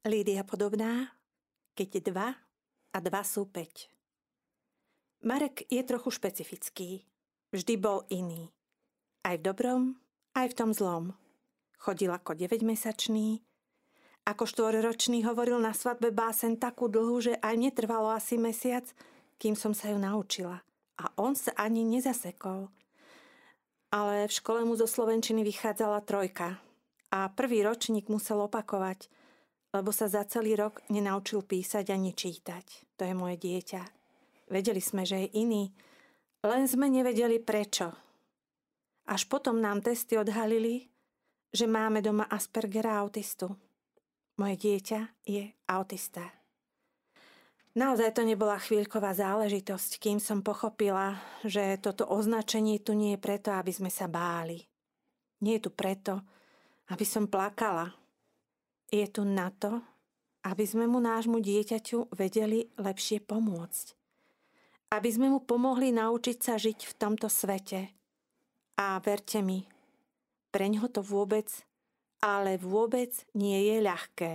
[0.00, 1.12] Lídia podobná,
[1.76, 2.32] keď dva
[2.88, 3.92] a dva sú päť.
[5.28, 7.04] Marek je trochu špecifický.
[7.52, 8.48] Vždy bol iný.
[9.28, 10.00] Aj v dobrom,
[10.32, 11.12] aj v tom zlom.
[11.76, 13.44] Chodil ako 9-mesačný.
[14.24, 18.88] Ako štvorročný hovoril na svadbe básen takú dlhú, že aj mne trvalo asi mesiac,
[19.36, 20.64] kým som sa ju naučila.
[20.96, 22.72] A on sa ani nezasekol.
[23.92, 26.56] Ale v škole mu zo Slovenčiny vychádzala trojka.
[27.12, 29.04] A prvý ročník musel opakovať–
[29.70, 32.96] lebo sa za celý rok nenaučil písať ani čítať.
[32.98, 33.82] To je moje dieťa.
[34.50, 35.70] Vedeli sme, že je iný,
[36.42, 37.94] len sme nevedeli prečo.
[39.06, 40.90] Až potom nám testy odhalili,
[41.54, 43.54] že máme doma Aspergera autistu.
[44.38, 46.40] Moje dieťa je autista.
[47.70, 53.54] Naozaj to nebola chvíľková záležitosť, kým som pochopila, že toto označenie tu nie je preto,
[53.54, 54.58] aby sme sa báli.
[55.38, 56.18] Nie je tu preto,
[56.90, 57.94] aby som plakala,
[58.90, 59.78] je tu na to,
[60.42, 63.86] aby sme mu nášmu dieťaťu vedeli lepšie pomôcť.
[64.90, 67.94] Aby sme mu pomohli naučiť sa žiť v tomto svete.
[68.74, 69.62] A verte mi,
[70.50, 71.46] pre ňo to vôbec,
[72.18, 74.34] ale vôbec nie je ľahké.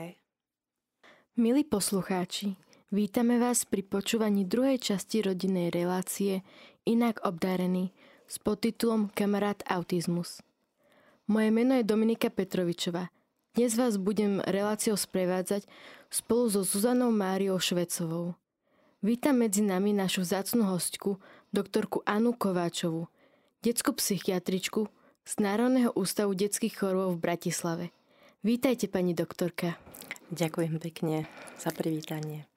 [1.35, 2.55] Milí poslucháči,
[2.95, 6.47] vítame vás pri počúvaní druhej časti rodinnej relácie
[6.87, 7.91] Inak obdarený
[8.29, 10.39] s podtitulom Kamarát autizmus.
[11.27, 13.11] Moje meno je Dominika Petrovičová–
[13.55, 15.63] dnes vás budem reláciou sprevádzať
[16.11, 18.35] spolu so Zuzanou Máriou Švecovou.
[18.99, 21.23] Vítam medzi nami našu vzácnu hostku,
[21.55, 23.07] doktorku Anu Kováčovu,
[23.63, 24.91] detskú psychiatričku
[25.23, 27.85] z Národného ústavu detských chorôb v Bratislave.
[28.43, 29.79] Vítajte, pani doktorka.
[30.35, 31.23] Ďakujem pekne
[31.55, 32.51] za privítanie.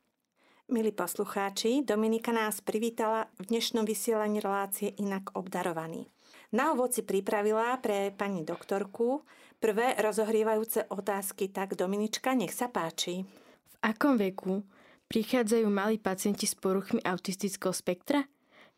[0.67, 6.11] Milí poslucháči, Dominika nás privítala v dnešnom vysielaní relácie Inak obdarovaný.
[6.49, 9.21] Na úvod si pripravila pre pani doktorku
[9.61, 11.53] prvé rozohrievajúce otázky.
[11.53, 13.29] Tak Dominička, nech sa páči.
[13.69, 14.65] V akom veku
[15.13, 18.25] prichádzajú malí pacienti s poruchmi autistického spektra?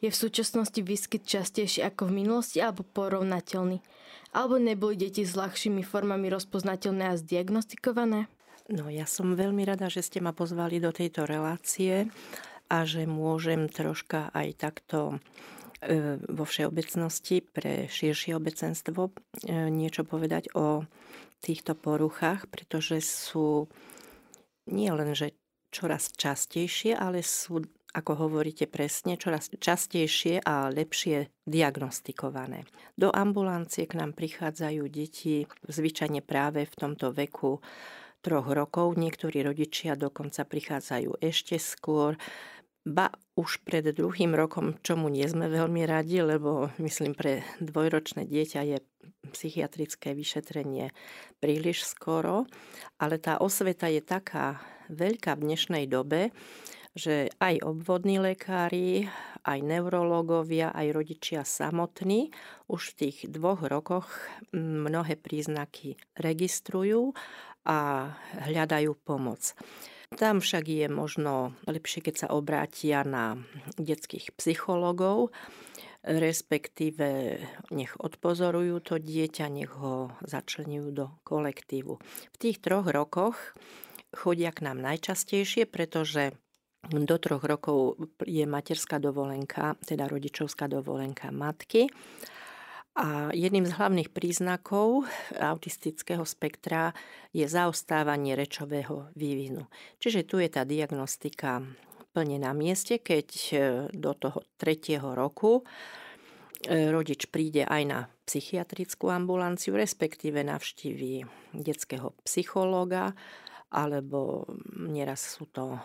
[0.02, 3.78] Je v súčasnosti výskyt častejší ako v minulosti alebo porovnateľný?
[4.34, 8.26] Alebo neboli deti s ľahšími formami rozpoznateľné a zdiagnostikované?
[8.66, 12.10] No ja som veľmi rada, že ste ma pozvali do tejto relácie
[12.70, 15.22] a že môžem troška aj takto
[16.28, 19.12] vo všeobecnosti pre širšie obecenstvo e,
[19.72, 20.84] niečo povedať o
[21.40, 23.64] týchto poruchách, pretože sú
[24.68, 25.32] nie len, že
[25.72, 27.64] čoraz častejšie, ale sú,
[27.96, 32.68] ako hovoríte presne, čoraz častejšie a lepšie diagnostikované.
[33.00, 37.64] Do ambulancie k nám prichádzajú deti zvyčajne práve v tomto veku
[38.20, 39.00] troch rokov.
[39.00, 42.20] Niektorí rodičia dokonca prichádzajú ešte skôr
[42.84, 48.60] ba už pred druhým rokom, čomu nie sme veľmi radi, lebo myslím pre dvojročné dieťa
[48.64, 48.78] je
[49.30, 50.90] psychiatrické vyšetrenie
[51.38, 52.48] príliš skoro,
[52.96, 56.32] ale tá osveta je taká veľká v dnešnej dobe,
[56.96, 59.06] že aj obvodní lekári,
[59.46, 62.34] aj neurológovia, aj rodičia samotní
[62.66, 64.10] už v tých dvoch rokoch
[64.56, 67.14] mnohé príznaky registrujú
[67.62, 68.10] a
[68.42, 69.54] hľadajú pomoc.
[70.10, 73.38] Tam však je možno lepšie, keď sa obrátia na
[73.78, 75.30] detských psychológov,
[76.02, 77.38] respektíve
[77.70, 81.94] nech odpozorujú to dieťa, nech ho začlenujú do kolektívu.
[82.34, 83.54] V tých troch rokoch
[84.10, 86.34] chodia k nám najčastejšie, pretože
[86.90, 91.86] do troch rokov je materská dovolenka, teda rodičovská dovolenka matky
[92.98, 95.06] a jedným z hlavných príznakov
[95.38, 96.90] autistického spektra
[97.30, 99.70] je zaostávanie rečového vývinu.
[100.02, 101.62] Čiže tu je tá diagnostika
[102.10, 103.54] plne na mieste, keď e,
[103.94, 105.62] do toho tretieho roku
[106.66, 111.22] e, rodič príde aj na psychiatrickú ambulanciu, respektíve navštíví
[111.54, 113.14] detského psychológa,
[113.70, 115.78] alebo nieraz sú to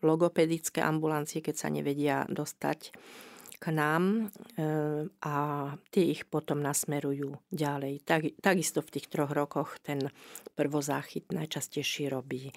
[0.00, 2.96] logopedické ambulancie, keď sa nevedia dostať
[3.58, 4.24] k nám e,
[5.22, 5.34] a
[5.90, 8.06] tie ich potom nasmerujú ďalej.
[8.06, 10.08] Tak, takisto v tých troch rokoch ten
[10.54, 12.54] prvozáchyt najčastejšie robí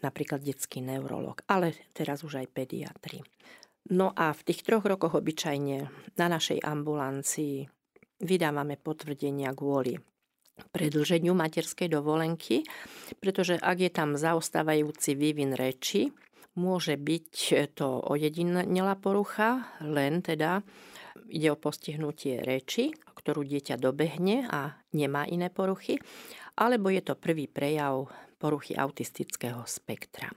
[0.00, 3.20] napríklad detský neurolog, ale teraz už aj pediatri.
[3.92, 5.76] No a v tých troch rokoch obyčajne
[6.18, 7.70] na našej ambulancii
[8.20, 10.00] vydávame potvrdenia kvôli
[10.72, 12.64] predlženiu materskej dovolenky,
[13.20, 16.08] pretože ak je tam zaostávajúci vývin reči,
[16.56, 17.32] Môže byť
[17.76, 20.64] to ojedinelá porucha, len teda
[21.28, 26.00] ide o postihnutie reči, ktorú dieťa dobehne a nemá iné poruchy,
[26.56, 28.08] alebo je to prvý prejav
[28.40, 30.32] poruchy autistického spektra.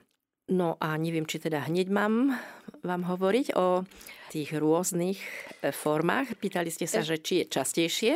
[0.50, 2.34] No a neviem, či teda hneď mám
[2.82, 3.86] vám hovoriť o
[4.34, 6.34] tých rôznych e, formách.
[6.42, 8.12] Pýtali ste sa, že či je častejšie.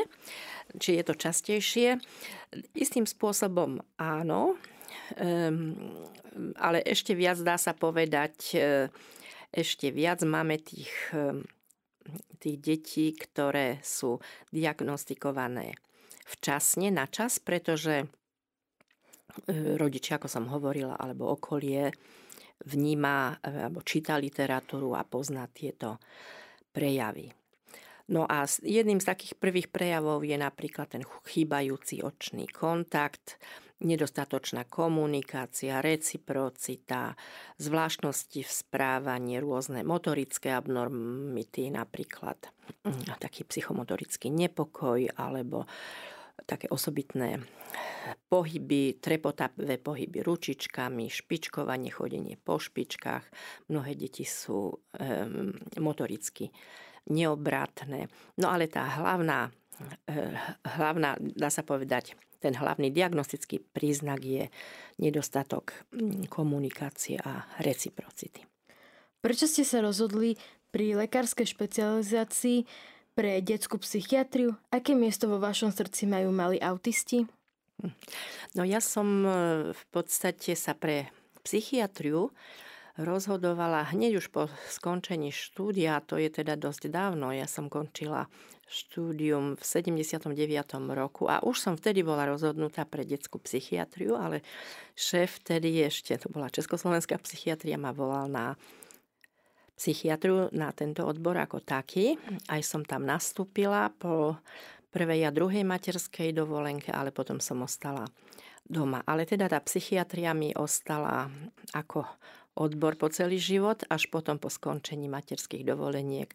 [0.74, 2.02] Či je to častejšie.
[2.74, 4.58] Istým spôsobom áno,
[6.58, 8.58] ale ešte viac dá sa povedať,
[9.54, 10.90] ešte viac máme tých,
[12.42, 14.18] tých detí, ktoré sú
[14.50, 15.78] diagnostikované
[16.24, 18.08] včasne, na čas, pretože
[19.78, 21.90] rodičia, ako som hovorila, alebo okolie
[22.64, 25.98] vníma alebo číta literatúru a pozná tieto
[26.70, 27.34] prejavy.
[28.14, 33.40] No a jedným z takých prvých prejavov je napríklad ten chýbajúci očný kontakt,
[33.84, 37.14] nedostatočná komunikácia, reciprocita,
[37.60, 42.40] zvláštnosti v správaní, rôzne motorické abnormity, napríklad
[43.20, 45.68] taký psychomotorický nepokoj alebo
[46.44, 47.40] také osobitné
[48.28, 53.24] pohyby, trepotavé pohyby ručičkami, špičkovanie, chodenie po špičkách.
[53.70, 56.50] Mnohé deti sú um, motoricky
[57.08, 58.10] neobratné.
[58.42, 59.48] No ale tá hlavná,
[60.10, 60.34] uh,
[60.76, 64.52] hlavná, dá sa povedať, ten hlavný diagnostický príznak je
[65.00, 68.44] nedostatok mm, komunikácie a reciprocity.
[69.24, 70.36] Prečo ste sa rozhodli
[70.68, 72.68] pri lekárskej špecializácii
[73.16, 74.52] pre detskú psychiatriu?
[74.68, 77.24] Aké miesto vo vašom srdci majú mali autisti?
[78.52, 79.30] No ja som e,
[79.72, 81.08] v podstate sa pre
[81.40, 82.28] psychiatriu
[82.94, 88.30] rozhodovala hneď už po skončení štúdia, to je teda dosť dávno, ja som končila
[88.68, 90.34] štúdium v 79.
[90.92, 94.40] roku a už som vtedy bola rozhodnutá pre detskú psychiatriu, ale
[94.96, 98.56] šéf vtedy ešte, to bola Československá psychiatria, ma volal na
[99.74, 102.14] psychiatriu na tento odbor ako taký.
[102.46, 104.38] Aj som tam nastúpila po
[104.94, 108.06] prvej a druhej materskej dovolenke, ale potom som ostala
[108.62, 109.02] doma.
[109.04, 111.26] Ale teda tá psychiatria mi ostala
[111.74, 112.06] ako
[112.54, 116.30] odbor po celý život, až potom po skončení materských dovoleniek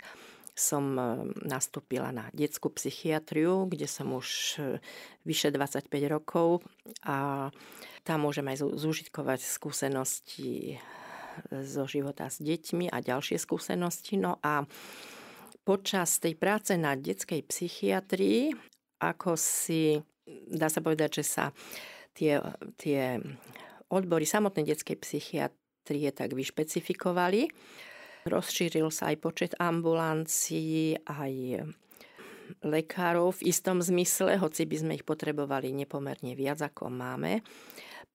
[0.59, 1.03] som e,
[1.47, 4.27] nastúpila na detskú psychiatriu, kde som už
[4.59, 4.83] e,
[5.23, 6.67] vyše 25 rokov
[7.07, 7.47] a
[8.03, 10.77] tam môžem aj zúžitkovať skúsenosti
[11.47, 14.19] zo života s deťmi a ďalšie skúsenosti.
[14.19, 14.67] No a
[15.63, 18.51] počas tej práce na detskej psychiatrii,
[18.99, 19.95] ako si,
[20.49, 21.45] dá sa povedať, že sa
[22.11, 22.41] tie,
[22.75, 23.21] tie
[23.87, 27.47] odbory samotnej detskej psychiatrie tak vyšpecifikovali.
[28.27, 31.63] Rozšíril sa aj počet ambulancií, aj
[32.65, 37.45] lekárov v istom zmysle, hoci by sme ich potrebovali nepomerne viac, ako máme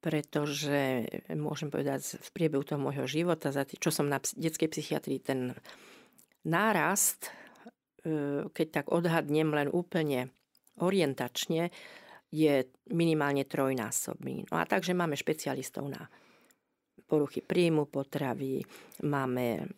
[0.04, 5.16] pretože môžem povedať v priebehu toho môjho života, za tý, čo som na detskej psychiatrii,
[5.16, 5.56] ten
[6.44, 7.32] nárast,
[8.04, 10.28] e, keď tak odhadnem len úplne
[10.76, 11.72] orientačne,
[12.28, 14.44] je minimálne trojnásobný.
[14.52, 16.12] No a takže máme špecialistov na
[17.04, 18.64] poruchy príjmu potravy,
[19.04, 19.68] máme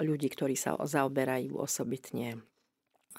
[0.00, 2.40] ľudí, ktorí sa zaoberajú osobitne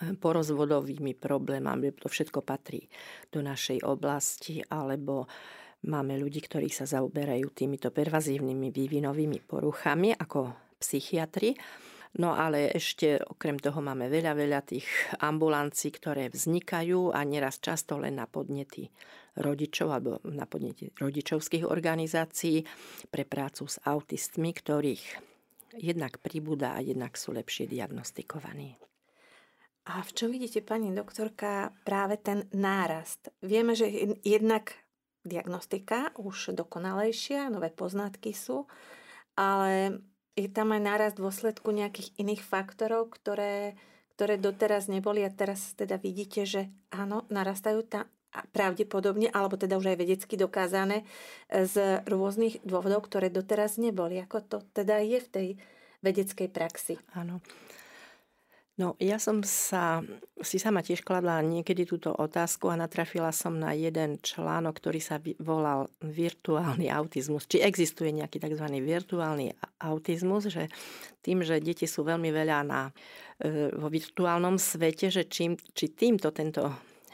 [0.02, 2.90] porozvodovými problémami, to všetko patrí
[3.30, 5.30] do našej oblasti, alebo
[5.82, 11.58] Máme ľudí, ktorí sa zaoberajú týmito pervazívnymi vývinovými poruchami ako psychiatri.
[12.22, 14.86] No ale ešte okrem toho máme veľa, veľa tých
[15.26, 18.94] ambulancií, ktoré vznikajú a neraz často len na podnety
[19.38, 22.68] rodičov alebo na podnety rodičovských organizácií
[23.08, 25.04] pre prácu s autistmi, ktorých
[25.80, 28.76] jednak pribúda a jednak sú lepšie diagnostikovaní.
[29.88, 33.34] A v čom vidíte, pani doktorka, práve ten nárast?
[33.42, 33.90] Vieme, že
[34.22, 34.78] jednak
[35.26, 38.70] diagnostika už dokonalejšia, nové poznatky sú,
[39.34, 40.04] ale
[40.38, 43.74] je tam aj nárast dôsledku nejakých iných faktorov, ktoré,
[44.16, 48.06] ktoré doteraz neboli a teraz teda vidíte, že áno, narastajú tam
[48.56, 51.04] pravdepodobne, alebo teda už aj vedecky dokázané
[51.52, 54.24] e, z rôznych dôvodov, ktoré doteraz neboli.
[54.24, 55.48] Ako to teda je v tej
[56.00, 56.96] vedeckej praxi?
[57.14, 57.44] Áno.
[58.80, 60.02] No, ja som sa
[60.42, 65.22] si sama tiež kladla niekedy túto otázku a natrafila som na jeden článok, ktorý sa
[65.38, 67.46] volal virtuálny autizmus.
[67.46, 68.66] Či existuje nejaký tzv.
[68.82, 69.54] virtuálny
[69.86, 70.72] autizmus, že
[71.22, 72.90] tým, že deti sú veľmi veľa na,
[73.38, 76.66] e, vo virtuálnom svete, že čím, či týmto tento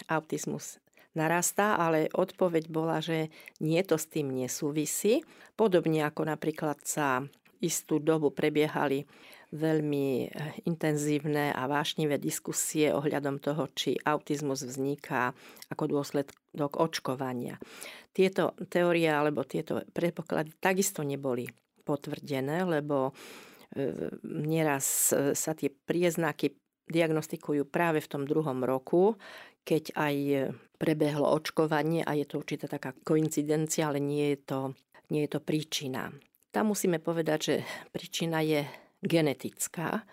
[0.07, 0.79] autizmus
[1.17, 5.25] narastá, ale odpoveď bola, že nie to s tým nesúvisí.
[5.57, 7.25] Podobne ako napríklad sa
[7.57, 9.09] istú dobu prebiehali
[9.51, 10.29] veľmi eh,
[10.67, 15.31] intenzívne a vášnivé diskusie ohľadom toho, či autizmus vzniká
[15.71, 17.55] ako dôsledok očkovania.
[18.11, 21.47] Tieto teórie alebo tieto predpoklady takisto neboli
[21.87, 23.15] potvrdené, lebo
[23.73, 26.51] eh, nieraz eh, sa tie prieznaky
[26.87, 29.19] diagnostikujú práve v tom druhom roku,
[29.67, 30.15] keď aj
[30.79, 34.59] prebehlo očkovanie a je to určitá taká koincidencia, ale nie je to,
[35.11, 36.07] nie je to príčina.
[36.55, 37.55] Tam musíme povedať, že
[37.91, 38.63] príčina je
[39.03, 40.07] genetická.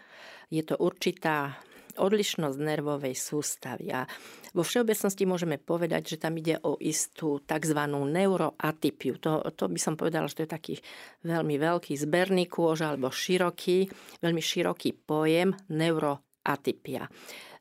[0.50, 1.62] Je to určitá
[1.94, 3.94] odlišnosť nervovej sústavy.
[3.94, 4.02] A
[4.50, 7.80] vo všeobecnosti môžeme povedať, že tam ide o istú tzv.
[7.86, 9.22] neuroatypiu.
[9.22, 10.74] To, to by som povedala, že to je taký
[11.22, 13.86] veľmi veľký zberný kôž alebo široký,
[14.18, 17.06] veľmi široký pojem neuroatypia.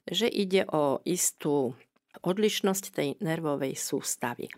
[0.07, 1.73] Že ide o istú
[2.21, 4.51] odlišnosť tej nervovej sústavy.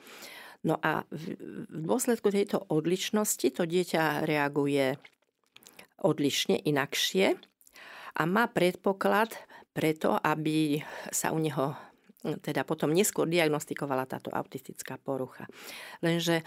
[0.66, 1.38] No a v
[1.70, 4.98] dôsledku tejto odlišnosti to dieťa reaguje
[6.02, 7.38] odlišne, inakšie
[8.18, 9.38] a má predpoklad
[9.78, 10.82] preto, aby
[11.14, 11.78] sa u neho
[12.26, 15.46] teda potom neskôr diagnostikovala táto autistická porucha.
[16.02, 16.42] Lenže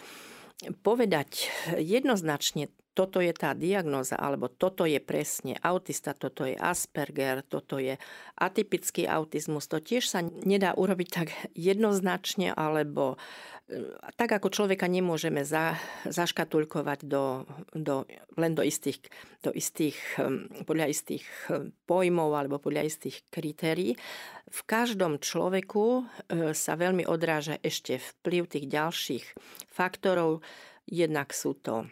[0.82, 1.46] povedať
[1.78, 2.66] jednoznačne
[2.98, 7.94] toto je tá diagnoza, alebo toto je presne autista, toto je Asperger, toto je
[8.34, 13.14] atypický autizmus, to tiež sa nedá urobiť tak jednoznačne, alebo
[13.70, 15.78] e, tak ako človeka nemôžeme za,
[16.10, 18.02] zaškatulkovať do, do,
[18.34, 18.98] len do istých,
[19.46, 23.94] do istých, hm, podľa istých hm, pojmov alebo podľa istých kritérií.
[24.50, 26.02] V každom človeku e,
[26.50, 29.24] sa veľmi odráža ešte vplyv tých ďalších
[29.70, 30.42] faktorov.
[30.90, 31.86] Jednak sú to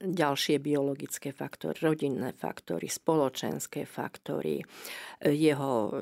[0.00, 4.62] ďalšie biologické faktory, rodinné faktory, spoločenské faktory,
[5.20, 5.94] jeho e,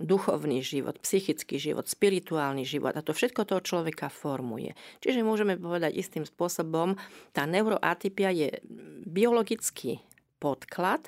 [0.00, 4.72] duchovný život, psychický život, spirituálny život a to všetko toho človeka formuje.
[5.04, 6.96] Čiže môžeme povedať istým spôsobom,
[7.36, 8.48] tá neuroatypia je
[9.04, 10.00] biologický
[10.40, 11.06] podklad,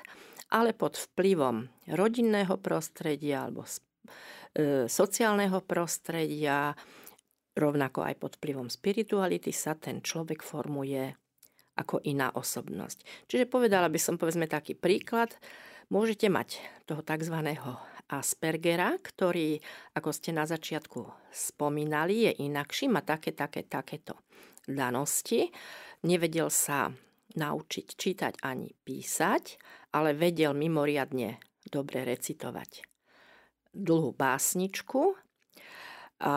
[0.53, 6.77] ale pod vplyvom rodinného prostredia alebo e, sociálneho prostredia,
[7.57, 11.17] rovnako aj pod vplyvom spirituality sa ten človek formuje
[11.77, 13.29] ako iná osobnosť.
[13.29, 15.37] Čiže povedala by som, povedzme taký príklad,
[15.93, 16.57] môžete mať
[16.89, 17.37] toho tzv.
[18.07, 19.59] Aspergera, ktorý,
[19.91, 24.15] ako ste na začiatku spomínali, je inakší, má také, také, takéto
[24.63, 25.51] danosti.
[26.07, 26.87] Nevedel sa
[27.35, 29.59] naučiť čítať ani písať,
[29.91, 31.35] ale vedel mimoriadne
[31.67, 32.87] dobre recitovať
[33.75, 35.13] dlhú básničku.
[36.23, 36.33] A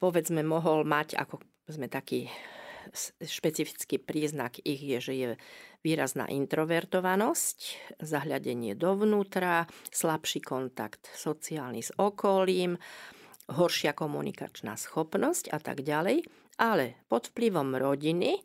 [0.00, 1.38] povedzme, mohol mať ako
[1.70, 2.26] sme taký
[3.22, 5.28] špecifický príznak ich je, že je
[5.80, 7.58] výrazná introvertovanosť,
[8.02, 12.76] zahľadenie dovnútra, slabší kontakt sociálny s okolím,
[13.50, 16.22] horšia komunikačná schopnosť a tak ďalej.
[16.60, 18.36] Ale pod vplyvom rodiny,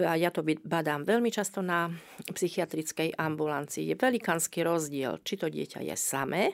[0.00, 1.88] a ja to badám veľmi často na
[2.28, 6.52] psychiatrickej ambulancii, je velikánsky rozdiel, či to dieťa je samé,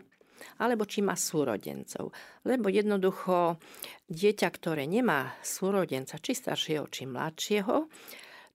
[0.59, 2.13] alebo či má súrodencov.
[2.45, 3.61] Lebo jednoducho
[4.09, 7.77] dieťa, ktoré nemá súrodenca, či staršieho, či mladšieho,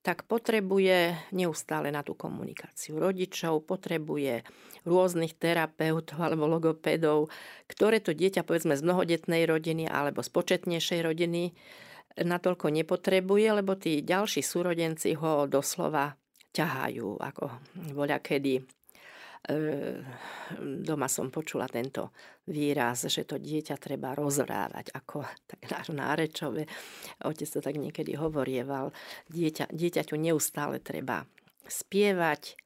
[0.06, 4.46] tak potrebuje neustále na tú komunikáciu rodičov, potrebuje
[4.86, 7.34] rôznych terapeutov alebo logopedov,
[7.66, 11.58] ktoré to dieťa povedzme z mnohodetnej rodiny alebo z početnejšej rodiny
[12.22, 16.16] natoľko nepotrebuje, lebo tí ďalší súrodenci ho doslova
[16.56, 17.52] ťahajú, ako
[17.92, 18.64] voľa kedy
[20.62, 22.14] doma som počula tento
[22.50, 25.62] výraz, že to dieťa treba rozrávať, ako tak
[25.94, 26.66] nárečové.
[27.22, 28.90] Otec to tak niekedy hovorieval.
[29.30, 31.26] Dieťa, dieťaťu neustále treba
[31.66, 32.58] spievať,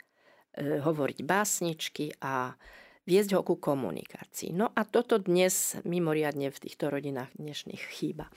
[0.55, 2.55] e, hovoriť básničky a
[3.07, 4.51] viesť ho ku komunikácii.
[4.55, 8.27] No a toto dnes mimoriadne v týchto rodinách dnešných chýba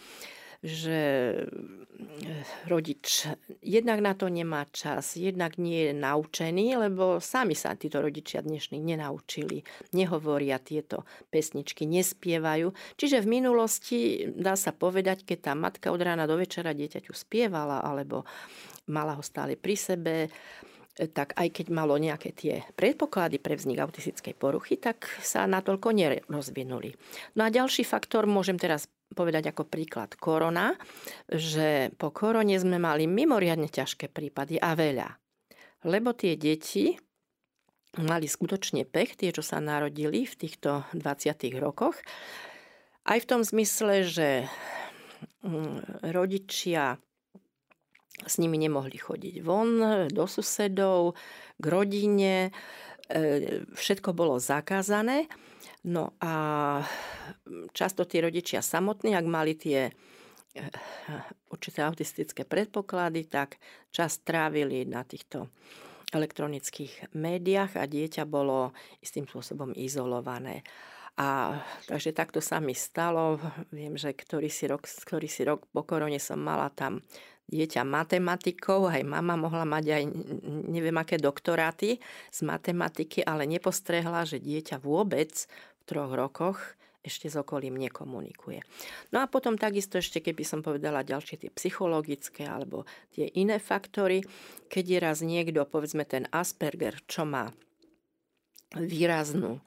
[0.62, 1.00] že
[1.42, 3.26] eh, rodič
[3.58, 8.78] jednak na to nemá čas, jednak nie je naučený, lebo sami sa títo rodičia dnešní
[8.78, 11.02] nenaučili, nehovoria tieto
[11.34, 12.70] pesničky, nespievajú.
[12.94, 13.98] Čiže v minulosti
[14.30, 18.22] dá sa povedať, keď tá matka od rána do večera dieťaťu spievala alebo
[18.86, 20.14] mala ho stále pri sebe,
[20.92, 26.92] tak aj keď malo nejaké tie predpoklady pre vznik autistickej poruchy, tak sa natoľko nerozvinuli.
[27.34, 30.76] No a ďalší faktor, môžem teraz povedať ako príklad korona,
[31.28, 35.08] že po korone sme mali mimoriadne ťažké prípady a veľa.
[35.88, 36.96] Lebo tie deti
[38.00, 42.00] mali skutočne pech, tie, čo sa narodili v týchto 20 rokoch,
[43.04, 44.28] aj v tom zmysle, že
[45.42, 46.96] mm, rodičia
[48.22, 51.18] s nimi nemohli chodiť von, do susedov,
[51.58, 52.54] k rodine,
[53.10, 55.26] e, všetko bolo zakázané.
[55.82, 56.32] No a
[57.74, 59.92] často tí rodičia samotní, ak mali tie e,
[61.50, 63.58] určité autistické predpoklady, tak
[63.90, 65.50] čas trávili na týchto
[66.14, 68.70] elektronických médiách a dieťa bolo
[69.02, 70.62] istým spôsobom izolované.
[71.18, 71.60] A
[71.90, 73.36] takže takto sa mi stalo.
[73.68, 77.04] Viem, že ktorý si rok, ktorý si rok po korone som mala tam
[77.52, 80.02] dieťa matematikou, aj mama mohla mať aj
[80.72, 82.00] neviem aké doktoráty
[82.32, 85.28] z matematiky, ale nepostrehla, že dieťa vôbec
[85.84, 86.58] troch rokoch
[87.02, 88.62] ešte s okolím nekomunikuje.
[89.10, 94.22] No a potom takisto ešte, keby som povedala ďalšie tie psychologické alebo tie iné faktory,
[94.70, 97.50] keď je raz niekto, povedzme ten Asperger, čo má
[98.78, 99.58] výraznú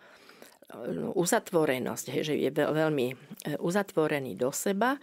[1.13, 3.15] uzatvorenosť, hej, že je veľmi e,
[3.61, 4.97] uzatvorený do seba,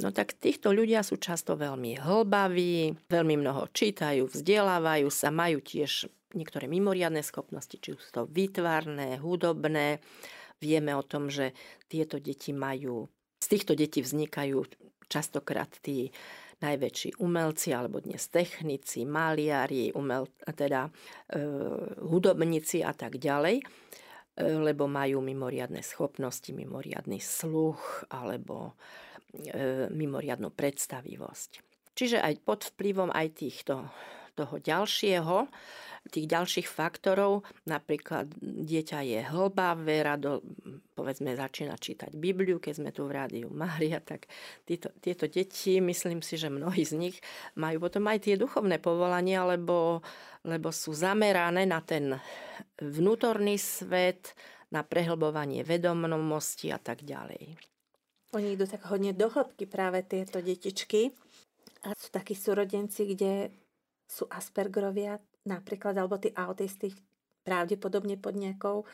[0.00, 6.08] no tak týchto ľudia sú často veľmi hlbaví, veľmi mnoho čítajú, vzdelávajú sa, majú tiež
[6.34, 10.02] niektoré mimoriadne schopnosti, či sú to výtvarné, hudobné.
[10.60, 11.54] Vieme o tom, že
[11.88, 13.08] tieto deti majú,
[13.40, 14.64] z týchto detí vznikajú
[15.08, 16.10] častokrát tí
[16.64, 20.90] najväčší umelci, alebo dnes technici, maliari, umel, teda e,
[22.00, 23.64] hudobníci a tak ďalej, e,
[24.40, 28.72] lebo majú mimoriadne schopnosti, mimoriadný sluch alebo
[29.36, 31.50] e, mimoriadnú predstavivosť.
[31.94, 33.86] Čiže aj pod vplyvom aj týchto
[34.36, 35.48] toho ďalšieho
[36.12, 40.44] tých ďalších faktorov, napríklad dieťa je hlbavé, rado
[40.92, 44.28] povedzme začína čítať Bibliu, keď sme tu v rádiu Mária, tak
[44.68, 47.16] títo, tieto deti, myslím si, že mnohí z nich
[47.56, 50.04] majú potom aj tie duchovné povolania, lebo,
[50.44, 52.20] lebo sú zamerané na ten
[52.76, 54.36] vnútorný svet,
[54.68, 57.54] na prehlbovanie vedomnosti a tak ďalej.
[58.34, 61.14] Oni idú tak hodne do hĺbky práve tieto detičky.
[61.86, 63.54] A sú takí súrodenci, kde
[64.14, 66.94] sú Aspergerovia, napríklad, alebo tí autisti
[67.42, 68.86] pravdepodobne pod nejakou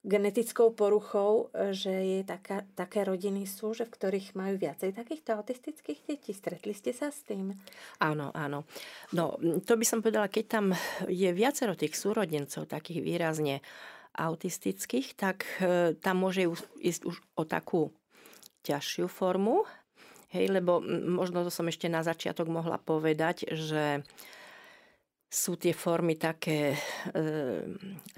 [0.00, 6.08] genetickou poruchou, že je taká, také rodiny sú, že v ktorých majú viacej takýchto autistických
[6.08, 6.32] detí.
[6.32, 7.52] Stretli ste sa s tým?
[8.00, 8.64] Áno, áno.
[9.12, 10.66] No, to by som povedala, keď tam
[11.04, 13.60] je viacero tých súrodencov, takých výrazne
[14.16, 16.48] autistických, tak e, tam môže
[16.80, 17.92] ísť už o takú
[18.64, 19.68] ťažšiu formu,
[20.32, 20.80] hej, lebo
[21.12, 24.02] možno to som ešte na začiatok mohla povedať, že
[25.30, 26.78] sú tie formy také e,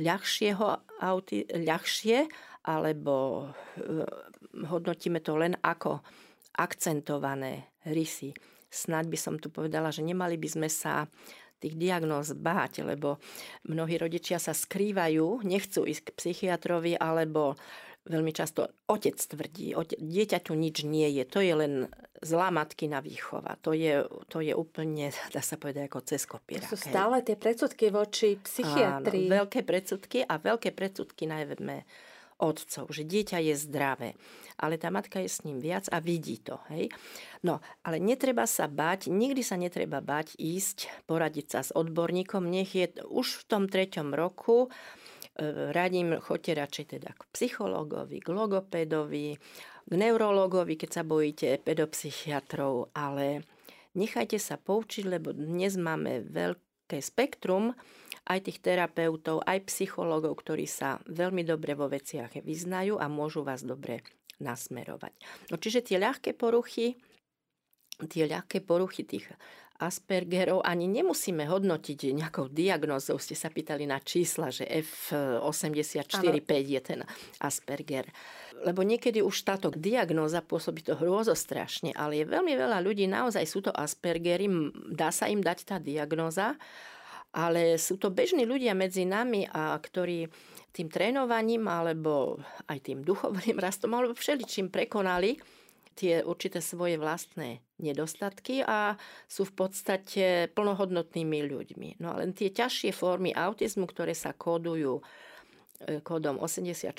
[0.00, 0.66] ľahšieho
[1.04, 2.24] auti, ľahšie,
[2.64, 4.08] alebo e,
[4.64, 6.00] hodnotíme to len ako
[6.56, 8.32] akcentované rysy.
[8.72, 11.04] Snaď by som tu povedala, že nemali by sme sa
[11.60, 13.20] tých diagnóz báť, lebo
[13.68, 17.54] mnohí rodičia sa skrývajú, nechcú ísť k psychiatrovi, alebo
[18.02, 21.72] veľmi často otec tvrdí, ote, dieťaťu nič nie je, to je len
[22.22, 23.58] zlá matkina výchova.
[23.62, 26.66] To je, to je úplne, dá sa povedať, ako cez kopírak.
[26.70, 29.26] To sú stále tie predsudky voči psychiatrii.
[29.30, 31.86] Áno, veľké predsudky a veľké predsudky najmä
[32.42, 34.10] otcov, že dieťa je zdravé,
[34.58, 36.58] ale tá matka je s ním viac a vidí to.
[36.74, 36.90] Hej?
[37.46, 42.74] No, ale netreba sa bať, nikdy sa netreba bať ísť, poradiť sa s odborníkom, nech
[42.74, 44.74] je už v tom treťom roku,
[45.72, 49.28] radím, choďte radšej teda k psychológovi, k logopédovi,
[49.88, 53.44] k neurologovi, keď sa bojíte pedopsychiatrov, ale
[53.96, 57.72] nechajte sa poučiť, lebo dnes máme veľké spektrum
[58.28, 63.66] aj tých terapeutov, aj psychológov, ktorí sa veľmi dobre vo veciach vyznajú a môžu vás
[63.66, 64.04] dobre
[64.38, 65.14] nasmerovať.
[65.50, 66.98] No čiže tie ľahké poruchy,
[68.06, 69.26] tie ľahké poruchy tých
[69.82, 73.18] Aspergerov ani nemusíme hodnotiť nejakou diagnózou.
[73.18, 77.00] Ste sa pýtali na čísla, že F84,5 je ten
[77.42, 78.06] Asperger.
[78.62, 80.94] Lebo niekedy už táto diagnóza pôsobí to
[81.34, 84.46] strašne, ale je veľmi veľa ľudí, naozaj sú to Aspergery,
[84.94, 86.54] dá sa im dať tá diagnóza,
[87.34, 90.30] ale sú to bežní ľudia medzi nami, a ktorí
[90.72, 92.40] tým trénovaním alebo
[92.70, 95.42] aj tým duchovným rastom alebo všeličím prekonali
[95.92, 98.94] tie určité svoje vlastné nedostatky a
[99.26, 101.88] sú v podstate plnohodnotnými ľuďmi.
[101.98, 105.02] No a len tie ťažšie formy autizmu, ktoré sa kódujú e,
[106.00, 106.94] kódom 84.0,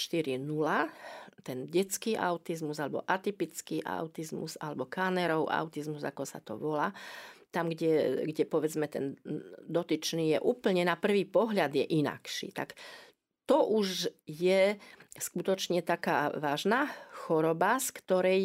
[1.43, 6.95] ten detský autizmus alebo atypický autizmus alebo Kahnerov autizmus, ako sa to volá,
[7.53, 9.13] tam, kde, kde povedzme ten
[9.69, 12.73] dotyčný je úplne na prvý pohľad je inakší, tak
[13.45, 14.79] to už je
[15.19, 18.43] skutočne taká vážna choroba, z ktorej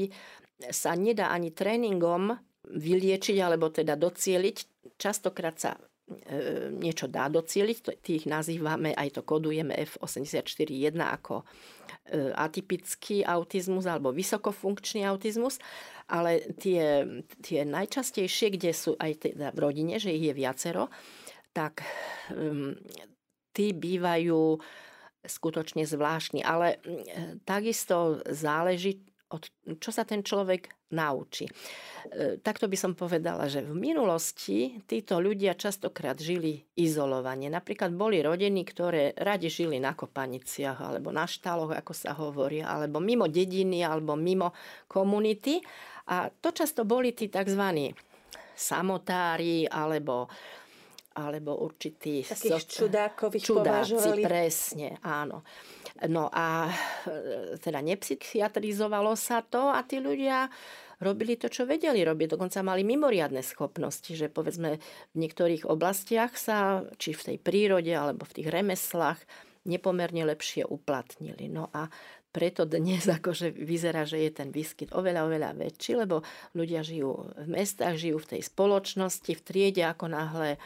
[0.59, 2.35] sa nedá ani tréningom
[2.68, 4.57] vyliečiť alebo teda docieliť.
[4.99, 11.47] Častokrát sa e, niečo dá docieliť, tých nazývame, aj to kodujeme F84.1 ako
[12.11, 15.62] e, atypický autizmus alebo vysokofunkčný autizmus,
[16.11, 17.07] ale tie,
[17.40, 20.90] tie najčastejšie, kde sú aj teda v rodine, že ich je viacero,
[21.55, 21.81] tak
[22.33, 22.77] um,
[23.57, 24.61] tí bývajú
[25.27, 26.47] skutočne zvláštni.
[26.47, 26.79] Ale
[27.42, 29.43] takisto záleží, od,
[29.77, 31.45] čo sa ten človek naučí.
[31.45, 31.53] E,
[32.41, 37.53] takto by som povedala, že v minulosti títo ľudia častokrát žili izolovane.
[37.53, 43.05] Napríklad boli rodiny, ktoré radi žili na kopaniciach alebo na štáloch, ako sa hovorí, alebo
[43.05, 44.57] mimo dediny, alebo mimo
[44.88, 45.61] komunity.
[46.09, 47.93] A to často boli tí tzv.
[48.57, 50.25] samotári, alebo
[51.19, 52.23] alebo určitý...
[52.23, 54.23] Takých so, čudákových čudáci, považovali.
[54.23, 55.43] presne, áno.
[56.06, 56.72] No a e,
[57.58, 60.46] teda nepsychiatrizovalo sa to a tí ľudia
[61.02, 62.38] robili to, čo vedeli robiť.
[62.38, 64.78] Dokonca mali mimoriadne schopnosti, že povedzme
[65.14, 69.18] v niektorých oblastiach sa, či v tej prírode alebo v tých remeslách,
[69.66, 71.50] nepomerne lepšie uplatnili.
[71.50, 71.90] No a
[72.30, 76.22] preto dnes akože vyzerá, že je ten výskyt oveľa, oveľa väčší, lebo
[76.54, 80.62] ľudia žijú v mestách, žijú v tej spoločnosti, v triede, ako náhle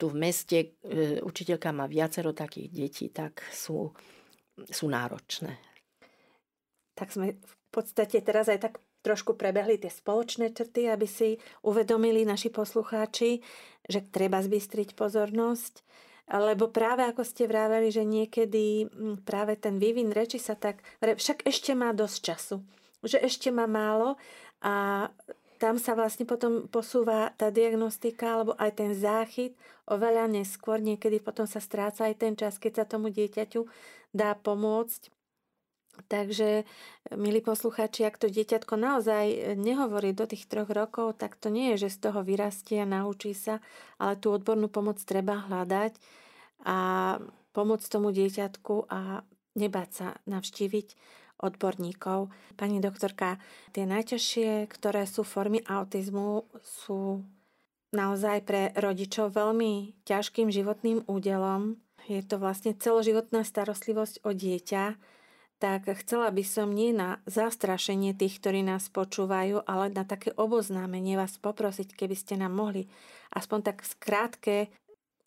[0.00, 3.94] tu v meste e, učiteľka má viacero takých detí, tak sú,
[4.68, 5.56] sú náročné.
[6.92, 12.22] Tak sme v podstate teraz aj tak trošku prebehli tie spoločné črty, aby si uvedomili
[12.22, 13.42] naši poslucháči,
[13.88, 15.82] že treba zbystriť pozornosť
[16.30, 21.44] lebo práve ako ste vraveli, že niekedy mm, práve ten vývin reči sa tak, však
[21.44, 22.56] ešte má dosť času,
[23.02, 24.14] že ešte má málo
[24.62, 25.08] a
[25.62, 29.54] tam sa vlastne potom posúva tá diagnostika alebo aj ten záchyt
[29.86, 30.82] oveľa neskôr.
[30.82, 33.62] Niekedy potom sa stráca aj ten čas, keď sa tomu dieťaťu
[34.10, 35.14] dá pomôcť.
[36.08, 36.64] Takže,
[37.14, 41.86] milí poslucháči, ak to dieťatko naozaj nehovorí do tých troch rokov, tak to nie je,
[41.86, 43.62] že z toho vyrastie a naučí sa,
[44.00, 45.94] ale tú odbornú pomoc treba hľadať
[46.64, 46.78] a
[47.52, 49.20] pomôcť tomu dieťatku a
[49.52, 50.88] nebáť sa navštíviť
[51.42, 52.30] odborníkov.
[52.54, 53.42] Pani doktorka,
[53.74, 57.26] tie najťažšie, ktoré sú formy autizmu, sú
[57.92, 61.76] naozaj pre rodičov veľmi ťažkým životným údelom.
[62.08, 64.96] Je to vlastne celoživotná starostlivosť o dieťa,
[65.62, 71.14] tak chcela by som nie na zastrašenie tých, ktorí nás počúvajú, ale na také oboznámenie
[71.14, 72.90] vás poprosiť, keby ste nám mohli
[73.30, 74.74] aspoň tak skrátke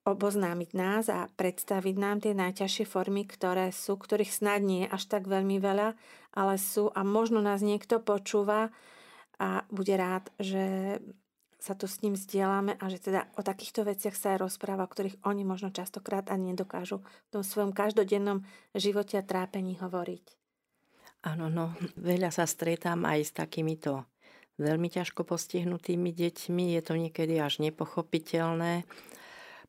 [0.06, 5.04] oboznámiť nás a predstaviť nám tie najťažšie formy, ktoré sú, ktorých snad nie je až
[5.10, 5.98] tak veľmi veľa,
[6.38, 8.70] ale sú a možno nás niekto počúva
[9.42, 10.98] a bude rád, že
[11.58, 14.92] sa tu s ním zdieľame a že teda o takýchto veciach sa aj rozpráva, o
[14.94, 18.46] ktorých oni možno častokrát ani nedokážu v tom svojom každodennom
[18.78, 20.26] živote a trápení hovoriť.
[21.26, 24.06] Áno, no, veľa sa stretám aj s takýmito
[24.62, 26.78] veľmi ťažko postihnutými deťmi.
[26.78, 28.86] Je to niekedy až nepochopiteľné,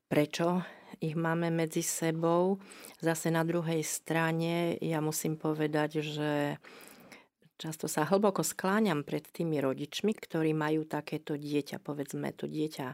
[0.07, 0.63] prečo
[0.97, 2.57] ich máme medzi sebou.
[3.03, 6.31] Zase na druhej strane ja musím povedať, že
[7.57, 11.81] Často sa hlboko skláňam pred tými rodičmi, ktorí majú takéto dieťa.
[11.81, 12.93] Povedzme, to dieťa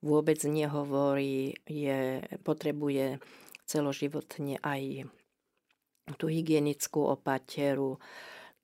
[0.00, 3.20] vôbec nehovorí, je, potrebuje
[3.68, 5.04] celoživotne aj
[6.16, 8.00] tú hygienickú opateru.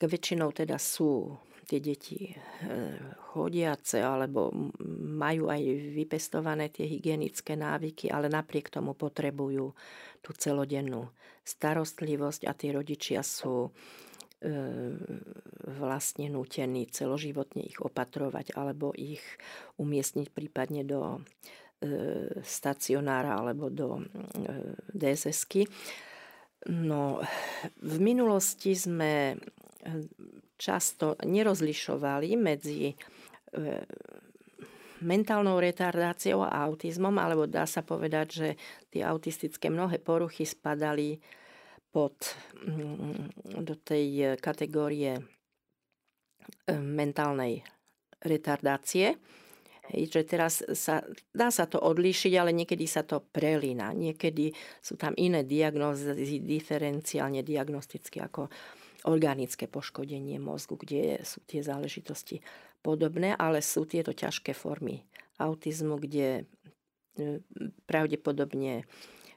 [0.01, 2.35] Väčšinou teda sú tie deti e,
[3.35, 4.55] chodiace alebo
[5.03, 5.63] majú aj
[5.99, 9.75] vypestované tie hygienické návyky, ale napriek tomu potrebujú
[10.23, 11.11] tú celodennú
[11.43, 13.75] starostlivosť a tí rodičia sú
[14.37, 14.53] E,
[15.81, 19.25] vlastne nútení celoživotne ich opatrovať alebo ich
[19.81, 21.25] umiestniť prípadne do
[21.81, 24.05] e, stacionára alebo do
[24.93, 25.65] DSSky.
[26.69, 27.25] No,
[27.81, 29.41] v minulosti sme
[30.57, 32.93] často nerozlišovali medzi
[35.05, 38.49] mentálnou retardáciou a autizmom, alebo dá sa povedať, že
[38.89, 41.21] tie autistické mnohé poruchy spadali
[41.93, 42.17] pod,
[42.65, 45.23] mm, do tej e, kategórie e,
[46.77, 47.65] mentálnej
[48.21, 49.17] retardácie.
[49.87, 53.95] Hej, že teraz sa, dá sa to odlíšiť, ale niekedy sa to prelína.
[53.95, 54.51] Niekedy
[54.83, 58.51] sú tam iné diagnózy diferenciálne diagnosticky ako
[59.07, 62.43] organické poškodenie mozgu, kde sú tie záležitosti
[62.83, 65.07] podobné, ale sú tieto ťažké formy
[65.39, 66.43] autizmu, kde e,
[67.87, 68.85] pravdepodobne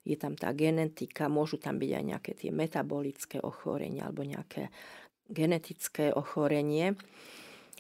[0.08, 4.73] je tam tá genetika, môžu tam byť aj nejaké tie metabolické ochorenia alebo nejaké
[5.29, 6.97] genetické ochorenie.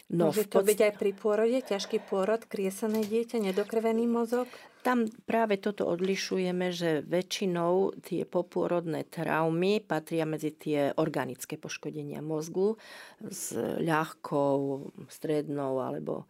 [0.09, 4.49] No, Môže to podst- byť aj pri pôrode, ťažký pôrod, kriesené dieťa, nedokrvený mozog?
[4.81, 12.79] Tam práve toto odlišujeme, že väčšinou tie popôrodné traumy patria medzi tie organické poškodenia mozgu
[13.21, 16.25] s ľahkou, strednou alebo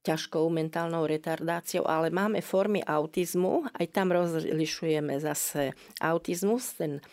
[0.00, 7.04] ťažkou mentálnou retardáciou, ale máme formy autizmu, aj tam rozlišujeme zase autizmus, ten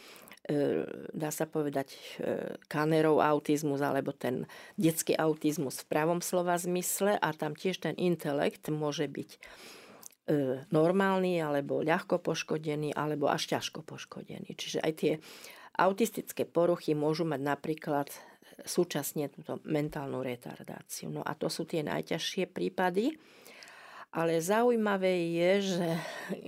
[1.11, 1.99] dá sa povedať e,
[2.71, 4.47] kanerov autizmus alebo ten
[4.79, 9.39] detský autizmus v pravom slova zmysle a tam tiež ten intelekt môže byť e,
[10.71, 14.55] normálny alebo ľahko poškodený alebo až ťažko poškodený.
[14.55, 15.13] Čiže aj tie
[15.75, 18.07] autistické poruchy môžu mať napríklad
[18.63, 21.11] súčasne túto mentálnu retardáciu.
[21.11, 23.19] No a to sú tie najťažšie prípady.
[24.17, 25.87] Ale zaujímavé je, že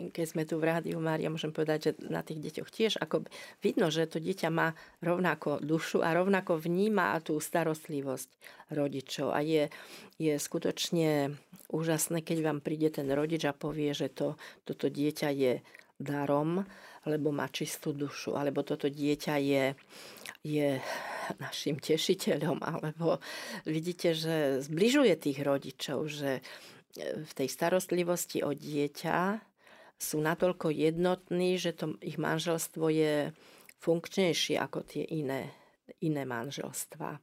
[0.10, 3.30] keď sme tu v Rádiu Mária, môžem povedať, že na tých deťoch tiež ako
[3.62, 4.74] vidno, že to dieťa má
[5.06, 8.30] rovnako dušu a rovnako vníma tú starostlivosť
[8.74, 9.30] rodičov.
[9.30, 9.70] A je,
[10.18, 11.38] je skutočne
[11.70, 14.34] úžasné, keď vám príde ten rodič a povie, že to,
[14.66, 15.62] toto dieťa je
[16.02, 16.66] darom,
[17.06, 19.66] lebo má čistú dušu, alebo toto dieťa je,
[20.42, 20.70] je
[21.38, 23.22] našim tešiteľom, alebo
[23.70, 26.42] vidíte, že zbližuje tých rodičov, že
[26.98, 29.42] v tej starostlivosti o dieťa
[30.00, 33.36] sú natoľko jednotní, že to ich manželstvo je
[33.80, 35.52] funkčnejšie ako tie iné,
[36.00, 37.20] iné manželstva.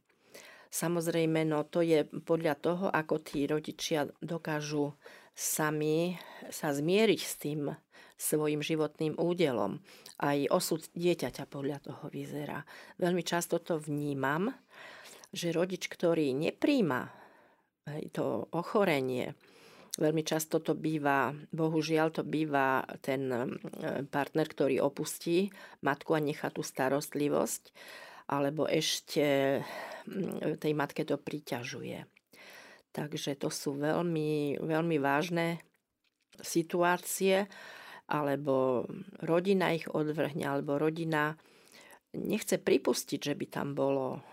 [0.67, 4.93] Samozrejme, no to je podľa toho, ako tí rodičia dokážu
[5.33, 6.17] sami
[6.51, 7.71] sa zmieriť s tým
[8.17, 9.79] svojim životným údelom.
[10.17, 12.65] Aj osud dieťaťa podľa toho vyzerá.
[12.97, 14.49] Veľmi často to vnímam,
[15.29, 17.13] že rodič, ktorý nepríjma
[18.11, 19.37] to ochorenie,
[19.97, 23.39] veľmi často to býva, bohužiaľ to býva ten e,
[24.07, 25.49] partner, ktorý opustí
[25.81, 27.73] matku a nechá tú starostlivosť,
[28.29, 29.59] alebo ešte
[30.61, 32.05] tej matke to priťažuje.
[32.93, 35.61] Takže to sú veľmi, veľmi vážne
[36.41, 37.45] situácie,
[38.07, 38.87] alebo
[39.21, 41.35] rodina ich odvrhne, alebo rodina
[42.15, 44.23] nechce pripustiť, že by tam bolo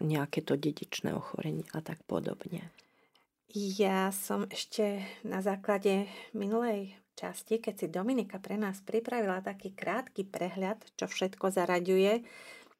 [0.00, 2.72] nejaké to dedičné ochorenie a tak podobne.
[3.48, 6.04] Ja som ešte na základe
[6.36, 12.28] minulej časti, keď si Dominika pre nás pripravila taký krátky prehľad, čo všetko zaraďuje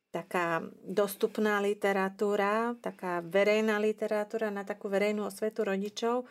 [0.08, 6.24] taká dostupná literatúra, taká verejná literatúra na takú verejnú osvetu rodičov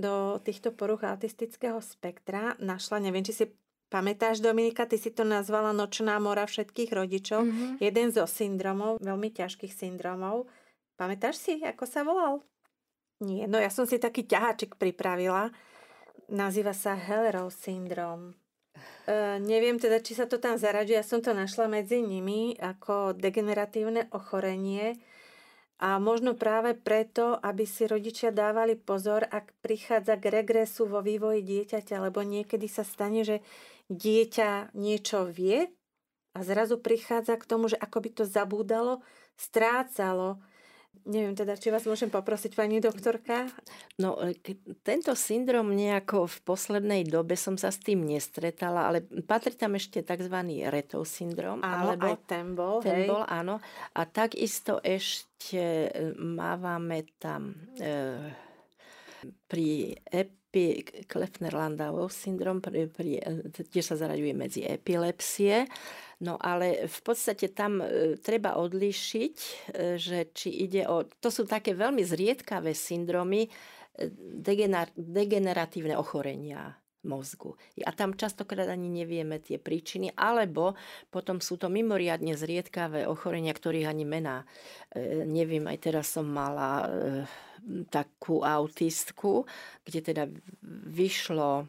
[0.00, 2.56] do týchto poruch autistického spektra.
[2.56, 3.44] Našla, neviem, či si
[3.92, 7.44] pamätáš, Dominika, ty si to nazvala nočná mora všetkých rodičov.
[7.44, 7.70] Mm-hmm.
[7.84, 10.48] Jeden zo syndromov, veľmi ťažkých syndromov.
[10.96, 12.40] Pamätáš si, ako sa volal?
[13.18, 15.50] Nie, no ja som si taký ťaháčik pripravila.
[16.30, 18.38] Nazýva sa Hellerov syndrom.
[19.08, 21.00] Uh, neviem teda, či sa to tam zaraďuje.
[21.00, 25.00] Ja som to našla medzi nimi ako degeneratívne ochorenie.
[25.78, 31.46] A možno práve preto, aby si rodičia dávali pozor, ak prichádza k regresu vo vývoji
[31.46, 33.42] dieťaťa, lebo niekedy sa stane, že
[33.86, 35.70] dieťa niečo vie
[36.34, 39.06] a zrazu prichádza k tomu, že ako by to zabúdalo,
[39.38, 40.42] strácalo
[41.08, 43.48] Neviem teda, či vás môžem poprosiť, pani doktorka?
[43.96, 44.36] No, e,
[44.84, 50.04] tento syndrom nejako v poslednej dobe som sa s tým nestretala, ale patrí tam ešte
[50.04, 50.36] tzv.
[50.68, 51.64] retov syndrom.
[51.64, 52.84] Áno, alebo aj ten bol.
[52.84, 53.08] Ten hej.
[53.08, 53.56] bol, áno.
[53.96, 58.28] A takisto ešte e, mávame tam e,
[59.48, 60.37] pri epi,
[61.04, 65.68] Klefner-Landauov syndrom, pri, pri, e, tiež sa zaraďuje medzi epilepsie.
[66.24, 69.50] No ale v podstate tam e, treba odlíšiť, e,
[70.00, 71.04] že či ide o...
[71.04, 73.44] To sú také veľmi zriedkavé syndromy,
[74.40, 77.54] degener, degeneratívne ochorenia mozgu.
[77.86, 80.74] A tam častokrát ani nevieme tie príčiny, alebo
[81.14, 84.42] potom sú to mimoriadne zriedkavé ochorenia, ktorých ani mená
[84.90, 85.66] e, neviem.
[85.70, 86.86] Aj teraz som mala e,
[87.92, 89.46] takú autistku,
[89.86, 90.24] kde teda
[90.90, 91.64] vyšlo e,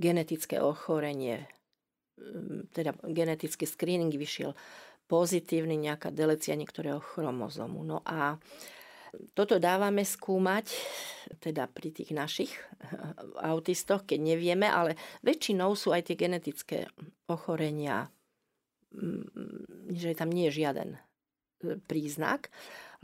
[0.00, 1.44] genetické ochorenie
[2.16, 4.56] Hm, teda genetický screening vyšiel
[5.04, 7.84] pozitívny, nejaká delecia niektorého chromozomu.
[7.84, 8.40] No a
[9.32, 10.72] toto dávame skúmať
[11.40, 12.52] teda pri tých našich
[13.40, 14.94] autistoch, keď nevieme, ale
[15.26, 16.78] väčšinou sú aj tie genetické
[17.26, 18.08] ochorenia,
[18.94, 21.00] hm, že tam nie je žiaden e,
[21.84, 22.52] príznak,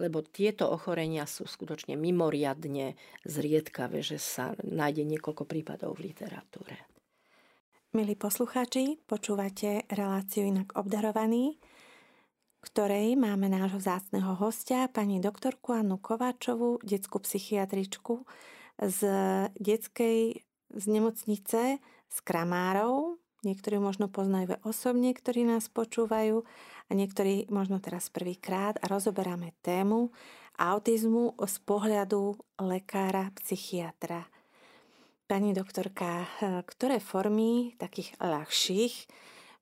[0.01, 2.97] lebo tieto ochorenia sú skutočne mimoriadne
[3.27, 6.77] zriedkavé, že sa nájde niekoľko prípadov v literatúre.
[7.93, 11.61] Milí poslucháči, počúvate reláciu inak obdarovaný,
[12.63, 18.23] ktorej máme nášho vzácného hostia, pani doktorku Annu Kováčovú, detskú psychiatričku
[18.79, 19.01] z
[19.59, 23.21] detskej z nemocnice z Kramárov.
[23.43, 26.47] Niektorí možno poznajú osobne, ktorí nás počúvajú
[26.87, 30.15] a niektorí možno teraz prvýkrát a rozoberáme tému
[30.55, 34.31] autizmu z pohľadu lekára, psychiatra.
[35.27, 38.95] Pani doktorka, eh, ktoré formy takých ľahších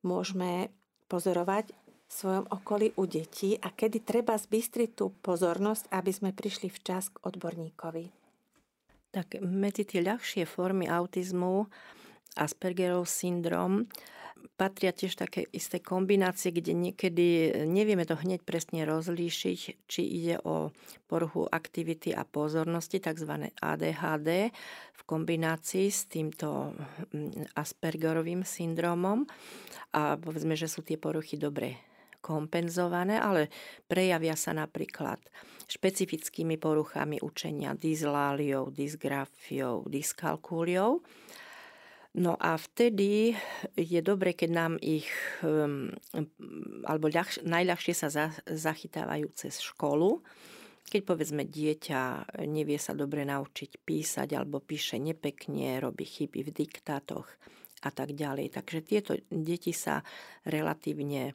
[0.05, 0.69] môžeme
[1.09, 1.73] pozorovať
[2.11, 7.23] svojom okolí u detí a kedy treba zbystriť tú pozornosť, aby sme prišli včas k
[7.23, 8.11] odborníkovi?
[9.15, 11.71] Tak medzi tie ľahšie formy autizmu
[12.35, 13.87] Aspergerov syndrom
[14.57, 17.27] patria tiež také isté kombinácie, kde niekedy
[17.69, 20.73] nevieme to hneď presne rozlíšiť, či ide o
[21.05, 23.53] poruchu aktivity a pozornosti, tzv.
[23.61, 24.49] ADHD,
[24.97, 26.73] v kombinácii s týmto
[27.13, 29.25] mm, Aspergerovým syndromom.
[29.93, 31.90] A povedzme, že sú tie poruchy dobre
[32.21, 33.49] kompenzované, ale
[33.89, 35.19] prejavia sa napríklad
[35.67, 41.01] špecifickými poruchami učenia, dysláliou, dysgrafiou, dyskalkúliou
[42.11, 43.39] No a vtedy
[43.79, 45.07] je dobre, keď nám ich,
[45.47, 45.95] um,
[46.83, 50.19] alebo ľahš, najľahšie sa za, zachytávajú cez školu,
[50.91, 57.31] keď povedzme dieťa nevie sa dobre naučiť písať alebo píše nepekne, robí chyby v diktátoch
[57.87, 58.59] a tak ďalej.
[58.59, 60.03] Takže tieto deti sa
[60.43, 61.31] relatívne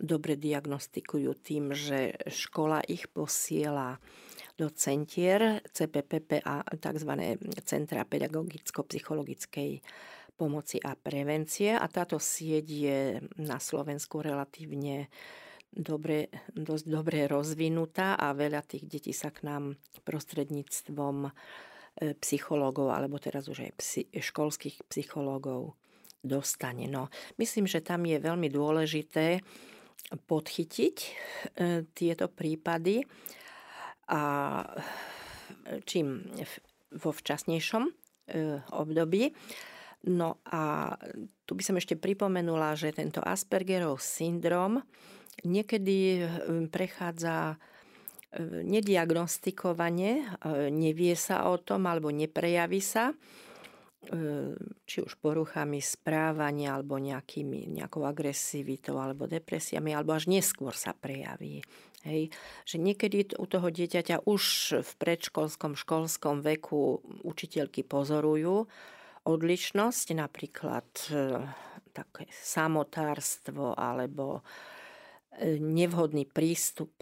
[0.00, 3.98] dobre diagnostikujú tým, že škola ich posiela
[4.54, 7.12] do centier CPPP a tzv.
[7.66, 9.82] Centra pedagogicko-psychologickej
[10.34, 12.98] pomoci a prevencie a táto sieť je
[13.38, 15.10] na Slovensku relatívne
[15.70, 21.30] dobre, dosť dobre rozvinutá a veľa tých detí sa k nám prostredníctvom e,
[22.18, 25.74] psychológov alebo teraz už aj psi, školských psychológov
[26.22, 26.86] dostane.
[26.86, 29.42] No, myslím, že tam je veľmi dôležité
[30.12, 31.08] podchytiť e,
[31.96, 33.04] tieto prípady
[34.12, 34.22] a
[35.88, 36.28] čím
[36.92, 37.92] vo včasnejšom e,
[38.76, 39.32] období.
[40.04, 40.92] No a
[41.48, 44.84] tu by som ešte pripomenula, že tento Aspergerov syndrom
[45.40, 46.28] niekedy
[46.68, 47.56] prechádza
[48.42, 53.14] nediagnostikovane, hm, nevie sa o tom alebo neprejaví sa,
[54.84, 61.64] či už poruchami správania alebo nejakými, nejakou agresivitou alebo depresiami, alebo až neskôr sa prejaví.
[62.04, 62.28] Hej.
[62.68, 64.44] Že niekedy u toho dieťaťa už
[64.84, 68.68] v predškolskom, školskom veku učiteľky pozorujú
[69.24, 70.84] odlišnosť, napríklad
[71.96, 74.44] také samotárstvo alebo
[75.40, 76.92] nevhodný prístup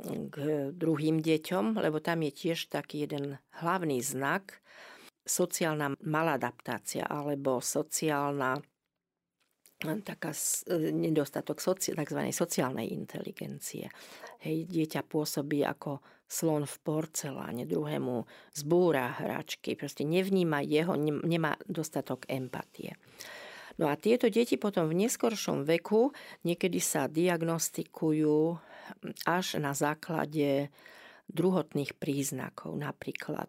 [0.00, 0.36] k
[0.72, 4.64] druhým deťom, lebo tam je tiež taký jeden hlavný znak,
[5.30, 8.58] sociálna maladaptácia alebo sociálna
[9.80, 10.36] taká
[10.92, 12.20] nedostatok soci, tzv.
[12.28, 13.88] sociálnej inteligencie.
[14.44, 22.28] Hej, dieťa pôsobí ako slon v porceláne, druhému zbúra hračky, proste nevníma jeho, nemá dostatok
[22.28, 23.00] empatie.
[23.80, 26.12] No a tieto deti potom v neskoršom veku
[26.44, 28.60] niekedy sa diagnostikujú
[29.24, 30.68] až na základe
[31.32, 32.76] druhotných príznakov.
[32.76, 33.48] Napríklad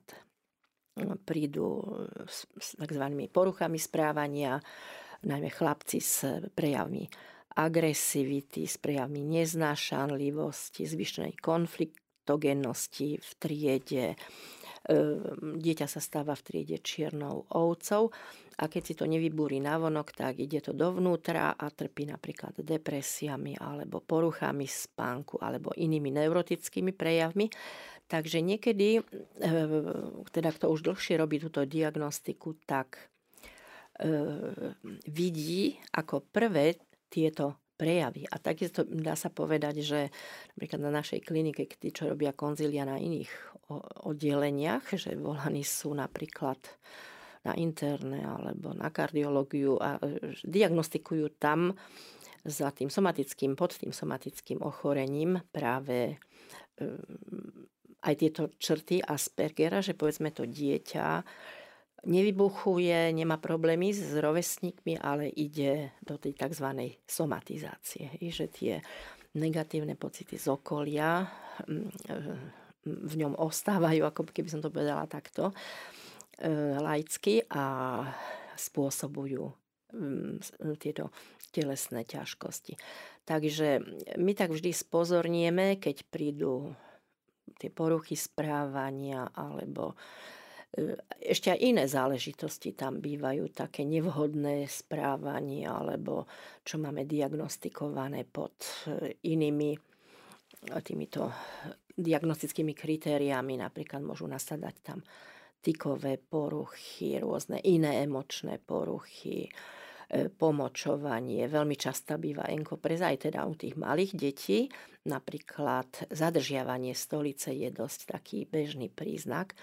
[1.26, 1.82] prídu
[2.28, 3.06] s tzv.
[3.32, 4.60] poruchami správania,
[5.24, 7.08] najmä chlapci s prejavmi
[7.56, 14.16] agresivity, s prejavmi neznášanlivosti, zvyšenej konfliktogennosti v triede,
[14.82, 18.10] Ehm, dieťa sa stáva v triede čiernou ovcov
[18.58, 24.02] a keď si to nevybúri navonok, tak ide to dovnútra a trpí napríklad depresiami alebo
[24.02, 27.46] poruchami spánku alebo inými neurotickými prejavmi.
[28.12, 29.00] Takže niekedy,
[29.40, 33.00] ehm, teda kto už dlhšie robí túto diagnostiku, tak
[34.04, 34.76] ehm,
[35.08, 36.76] vidí ako prvé
[37.08, 38.28] tieto prejavy.
[38.28, 40.00] A takisto dá sa povedať, že
[40.54, 43.32] napríklad na našej klinike, tí, čo robia konzilia na iných
[44.04, 46.60] oddeleniach, že volaní sú napríklad
[47.42, 51.74] na interné alebo na kardiológiu a e, diagnostikujú tam
[52.46, 56.22] za tým somatickým, pod tým somatickým ochorením práve
[58.02, 61.22] aj tieto črty Aspergera, že povedzme to dieťa
[62.02, 66.98] nevybuchuje, nemá problémy s rovesníkmi, ale ide do tej tzv.
[67.06, 68.18] somatizácie.
[68.18, 68.74] Že tie
[69.38, 71.28] negatívne pocity z okolia e,
[72.90, 75.54] v ňom ostávajú, ako keby som to povedala takto,
[76.42, 76.46] e,
[76.82, 78.02] laicky a
[78.58, 79.46] spôsobujú
[79.94, 80.42] mm,
[80.82, 81.14] tieto
[81.54, 82.76] telesné ťažkosti.
[83.30, 83.86] Takže
[84.18, 86.74] my tak vždy spozornieme, keď prídu
[87.58, 89.96] tie poruchy správania alebo
[90.72, 96.28] e, ešte aj iné záležitosti tam bývajú, také nevhodné správanie alebo
[96.64, 98.56] čo máme diagnostikované pod
[98.88, 99.78] e, inými
[100.86, 101.34] týmito
[101.98, 105.00] diagnostickými kritériami, napríklad môžu nasadať tam
[105.62, 109.50] tykové poruchy, rôzne iné emočné poruchy, e,
[110.12, 111.48] pomočovanie.
[111.48, 114.68] Veľmi často býva enkopreza aj teda u tých malých detí.
[115.08, 119.56] Napríklad zadržiavanie stolice je dosť taký bežný príznak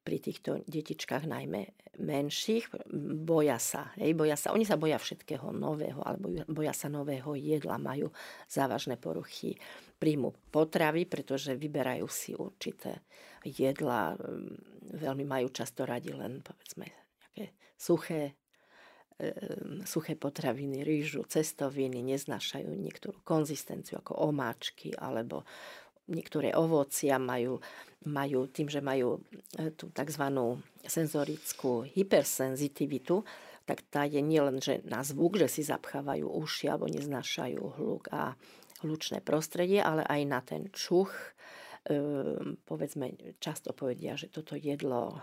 [0.00, 2.72] pri týchto detičkách najmä menších,
[3.20, 7.76] boja sa, hej, boja sa, oni sa boja všetkého nového, alebo boja sa nového jedla,
[7.76, 8.08] majú
[8.48, 9.60] závažné poruchy
[10.00, 13.04] príjmu potravy, pretože vyberajú si určité
[13.44, 14.16] jedla,
[14.96, 18.39] veľmi majú často radi len povedzme nejaké suché,
[19.84, 25.44] suché potraviny, rýžu, cestoviny, neznášajú niektorú konzistenciu ako omáčky alebo
[26.10, 27.62] niektoré ovocia majú,
[28.04, 29.22] majú tým, že majú
[29.54, 30.24] e, tú tzv.
[30.82, 33.22] senzorickú hypersenzitivitu,
[33.64, 38.34] tak tá je nielen že na zvuk, že si zapchávajú uši alebo neznášajú hluk a
[38.82, 41.12] hlučné prostredie, ale aj na ten čuch.
[41.80, 41.96] E,
[42.68, 45.16] povedzme, často povedia, že toto jedlo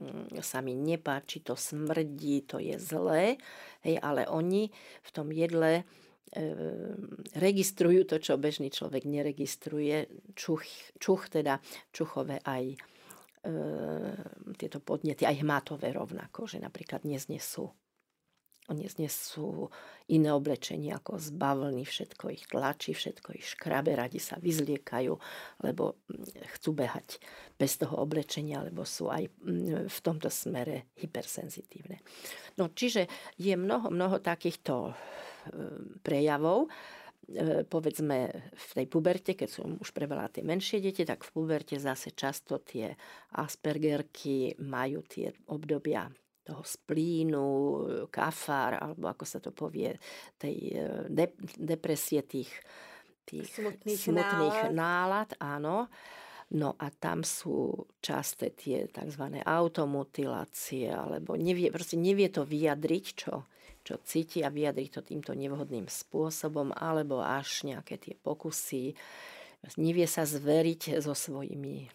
[0.00, 3.40] mm, sa mi nepáči, to smrdí, to je zlé,
[3.86, 4.68] hej, ale oni
[5.02, 5.88] v tom jedle
[6.32, 10.08] Ehm, registrujú to, čo bežný človek neregistruje.
[10.32, 10.64] Čuch,
[10.96, 11.60] čuch teda,
[11.92, 12.76] čuchové aj e,
[14.56, 17.68] tieto podnety, aj hmatové rovnako, že napríklad neznesú
[18.70, 19.66] Oni sú
[20.06, 25.18] iné oblečenie ako z bavlny, všetko ich tlačí, všetko ich škrabe, radi sa vyzliekajú,
[25.66, 27.18] lebo mm, chcú behať
[27.58, 31.98] bez toho oblečenia, lebo sú aj mm, v tomto smere hypersenzitívne.
[32.54, 36.70] No, čiže je mnoho, mnoho takýchto ehm, prejavov,
[37.26, 41.82] e, povedzme v tej puberte, keď sú už preveľa tie menšie deti, tak v puberte
[41.82, 42.94] zase často tie
[43.34, 46.06] Aspergerky majú tie obdobia
[46.42, 47.46] toho splínu,
[48.10, 49.94] kafár, alebo ako sa to povie,
[50.36, 52.50] tej e, de- depresie tých,
[53.22, 54.74] tých smutných, smutných nálad.
[54.74, 55.30] nálad.
[55.38, 55.86] Áno.
[56.52, 59.40] No a tam sú časté tie tzv.
[59.40, 63.48] automutilácie, alebo nevie, proste nevie to vyjadriť, čo,
[63.80, 68.92] čo cíti a vyjadriť to týmto nevhodným spôsobom, alebo až nejaké tie pokusy.
[69.80, 71.88] Nevie sa zveriť so svojimi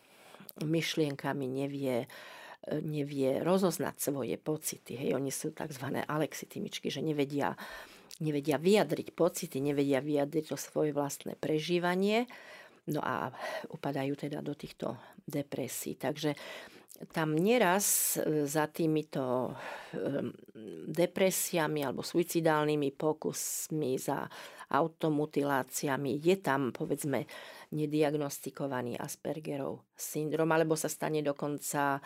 [0.65, 2.09] myšlienkami, nevie
[2.83, 4.99] nevie rozoznať svoje pocity.
[4.99, 5.87] Hej, oni sú tzv.
[6.03, 7.55] alexitimičky, že nevedia,
[8.19, 12.27] nevedia vyjadriť pocity, nevedia vyjadriť to svoje vlastné prežívanie.
[12.87, 13.31] No a
[13.71, 14.95] upadajú teda do týchto
[15.27, 15.99] depresí.
[15.99, 16.35] Takže
[17.11, 19.53] tam neraz e, za týmito
[20.87, 24.25] depresiami alebo suicidálnymi pokusmi, za
[24.67, 27.23] automutiláciami je tam, povedzme,
[27.71, 32.03] nediagnostikovaný Aspergerov syndrom, alebo sa stane dokonca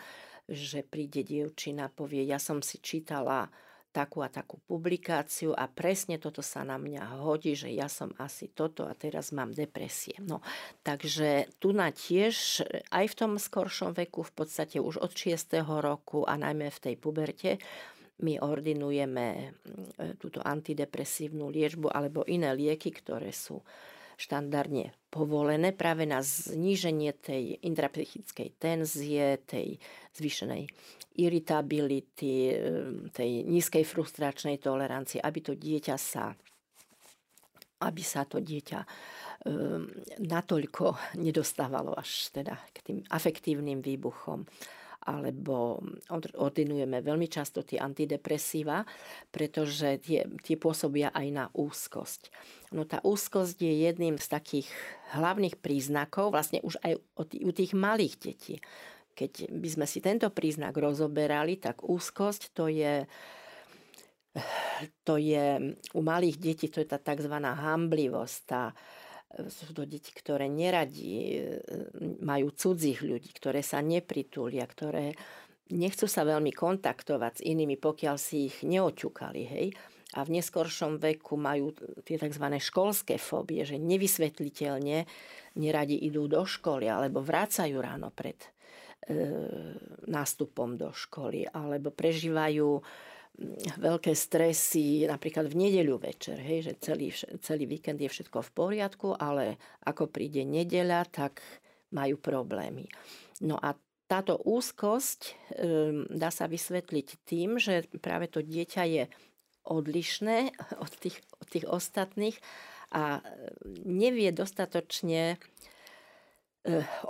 [0.50, 3.50] že príde dievčina, povie, ja som si čítala
[3.92, 8.48] takú a takú publikáciu a presne toto sa na mňa hodí, že ja som asi
[8.48, 10.16] toto a teraz mám depresie.
[10.24, 10.40] No,
[10.80, 15.60] takže tu na tiež aj v tom skoršom veku, v podstate už od 6.
[15.60, 17.60] roku a najmä v tej puberte,
[18.22, 23.60] my ordinujeme mm, túto antidepresívnu liečbu alebo iné lieky, ktoré sú
[24.22, 29.82] štandardne povolené práve na zníženie tej intrapsychickej tenzie, tej
[30.14, 30.70] zvýšenej
[31.18, 32.56] iritability,
[33.12, 36.32] tej nízkej frustračnej tolerancie, aby to dieťa sa
[37.82, 38.80] aby sa to dieťa
[39.50, 39.90] um,
[40.22, 44.46] natoľko nedostávalo až teda k tým afektívnym výbuchom
[45.02, 45.82] alebo
[46.38, 48.86] ordinujeme veľmi často tie antidepresíva,
[49.34, 52.30] pretože tie, tie pôsobia aj na úzkosť.
[52.72, 54.68] No tá úzkosť je jedným z takých
[55.12, 58.56] hlavných príznakov, vlastne už aj u tých malých detí.
[59.12, 63.04] Keď by sme si tento príznak rozoberali, tak úzkosť to je
[65.04, 67.36] to je u malých detí, to je tá tzv.
[67.36, 68.72] hamblivosť, tá,
[69.48, 71.26] sú to deti, ktoré neradi e,
[72.20, 75.16] majú cudzích ľudí, ktoré sa nepritúlia, ktoré
[75.72, 79.42] nechcú sa veľmi kontaktovať s inými, pokiaľ si ich neoťukali.
[79.48, 79.66] Hej?
[80.12, 81.72] A v neskoršom veku majú
[82.04, 82.44] tie tzv.
[82.60, 85.08] školské fóbie, že nevysvetliteľne
[85.56, 88.48] neradi idú do školy alebo vrácajú ráno pred e,
[90.12, 92.84] nástupom do školy alebo prežívajú
[93.80, 97.08] veľké stresy, napríklad v nedeľu večer, hej, že celý,
[97.40, 99.56] celý víkend je všetko v poriadku, ale
[99.88, 101.40] ako príde nedeľa, tak
[101.92, 102.88] majú problémy.
[103.40, 103.72] No a
[104.06, 105.20] táto úzkosť
[105.56, 109.04] um, dá sa vysvetliť tým, že práve to dieťa je
[109.64, 110.52] odlišné
[110.84, 112.36] od tých, od tých ostatných
[112.92, 113.24] a
[113.88, 115.40] nevie dostatočne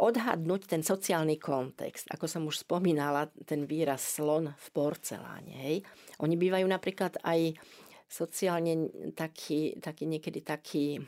[0.00, 2.08] odhadnúť ten sociálny kontext.
[2.08, 5.52] Ako som už spomínala, ten výraz slon v porceláne.
[5.52, 5.76] Hej.
[6.24, 7.52] Oni bývajú napríklad aj
[8.08, 11.00] sociálne taký, taký niekedy taký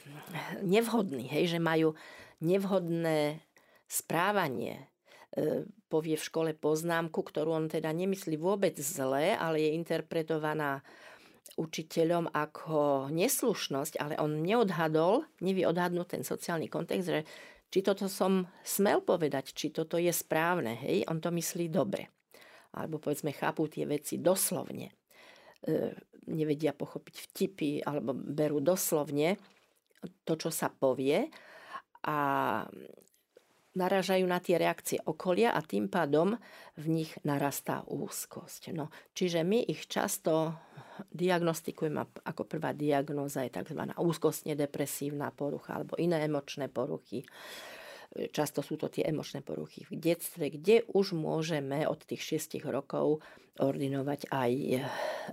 [0.64, 1.92] nevhodný, hej, že majú
[2.40, 3.44] nevhodné
[3.84, 4.88] správanie.
[5.36, 10.80] E, povie v škole poznámku, ktorú on teda nemyslí vôbec zle, ale je interpretovaná
[11.60, 17.20] učiteľom ako neslušnosť, ale on neodhadol, nevie odhadnúť ten sociálny kontext, že
[17.74, 22.06] či toto som smel povedať, či toto je správne, hej, on to myslí dobre.
[22.70, 24.94] Alebo povedzme, chápu tie veci doslovne.
[25.66, 25.90] E,
[26.30, 29.42] nevedia pochopiť vtipy, alebo berú doslovne
[30.22, 31.26] to, čo sa povie
[32.06, 32.18] a
[33.74, 36.38] narážajú na tie reakcie okolia a tým pádom
[36.78, 38.70] v nich narastá úzkosť.
[38.70, 40.54] No, čiže my ich často
[41.10, 43.80] diagnostikujeme ako prvá diagnóza je tzv.
[43.98, 47.26] úzkostne depresívna porucha alebo iné emočné poruchy.
[48.14, 53.18] Často sú to tie emočné poruchy v detstve, kde už môžeme od tých 6 rokov
[53.58, 54.52] ordinovať aj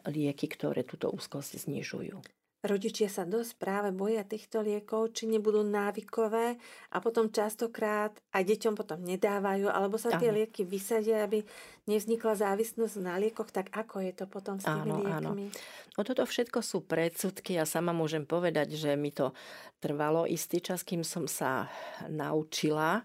[0.09, 2.40] lieky, ktoré túto úzkosť znižujú.
[2.61, 6.61] Rodičia sa dosť práve boja týchto liekov, či nebudú návykové
[6.93, 10.37] a potom častokrát aj deťom potom nedávajú, alebo sa tie áno.
[10.37, 11.41] lieky vysadia, aby
[11.89, 15.49] nevznikla závislosť na liekoch, tak ako je to potom s tými áno, liekmi?
[15.49, 15.49] Áno.
[15.97, 17.57] No toto všetko sú predsudky.
[17.57, 19.33] Ja sama môžem povedať, že mi to
[19.81, 21.65] trvalo istý čas, kým som sa
[22.13, 23.01] naučila,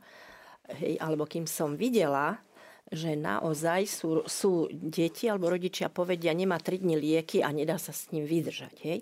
[0.68, 2.44] hej, alebo kým som videla,
[2.86, 7.90] že naozaj sú, sú deti alebo rodičia povedia, nemá 3 dní lieky a nedá sa
[7.90, 8.76] s ním vydržať.
[8.84, 9.00] Hej?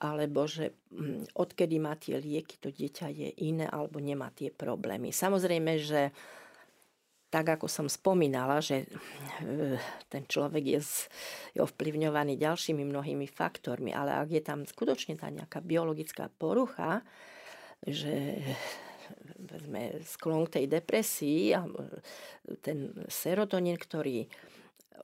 [0.00, 5.12] Alebo že mm, odkedy má tie lieky, to dieťa je iné alebo nemá tie problémy.
[5.12, 6.08] Samozrejme, že
[7.30, 9.78] tak ako som spomínala, že eh,
[10.10, 10.80] ten človek je,
[11.54, 17.06] je ovplyvňovaný ďalšími mnohými faktormi, ale ak je tam skutočne tá nejaká biologická porucha,
[17.86, 18.42] že
[19.40, 24.26] sme sklon k tej depresii a eh, ten serotonín, ktorý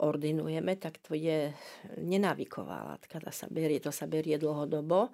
[0.02, 1.52] ordinujeme, tak to je
[1.96, 3.20] nenávyková látka.
[3.20, 5.12] Tá sa berie, to sa berie dlhodobo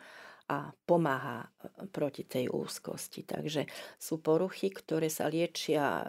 [0.50, 3.22] a pomáha e, proti tej úzkosti.
[3.22, 3.64] Takže
[3.96, 6.08] sú poruchy, ktoré sa liečia e,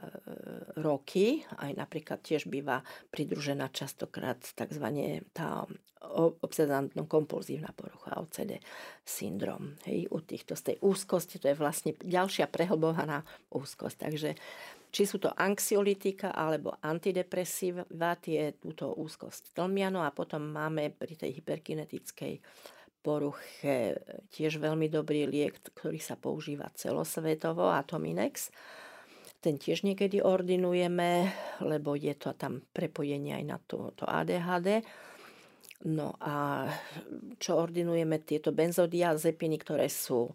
[0.82, 2.82] roky, aj napríklad tiež býva
[3.13, 4.88] pridružená častokrát tzv.
[5.32, 5.69] tá
[6.43, 8.59] obsedantno-kompulzívna porucha, OCD
[9.07, 9.80] syndrom.
[9.88, 13.97] Hej, u týchto z tej úzkosti, to je vlastne ďalšia prehlbovaná úzkosť.
[14.03, 14.30] Takže
[14.94, 17.89] či sú to anxiolitika alebo antidepresíva,
[18.22, 19.89] tie túto úzkosť tlmia.
[19.89, 22.38] No a potom máme pri tej hyperkinetickej
[23.02, 23.98] poruche
[24.30, 28.54] tiež veľmi dobrý liek, ktorý sa používa celosvetovo, Atominex.
[29.44, 31.28] Ten tiež niekedy ordinujeme,
[31.60, 34.86] lebo je to tam prepojenie aj na to, to ADHD.
[35.84, 36.64] No a
[37.44, 40.32] čo ordinujeme, tieto benzodiazepiny, ktoré sú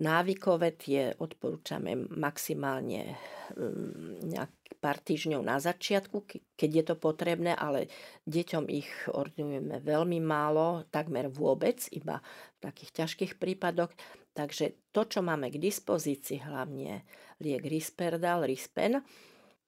[0.00, 3.12] návykové, tie odporúčame maximálne
[3.52, 6.26] mm, nejak pár týždňov na začiatku,
[6.58, 7.86] keď je to potrebné, ale
[8.26, 12.18] deťom ich ordinujeme veľmi málo, takmer vôbec, iba
[12.58, 13.94] v takých ťažkých prípadoch.
[14.32, 17.04] Takže to, čo máme k dispozícii, hlavne
[17.38, 19.04] liek Risperdal, Rispen,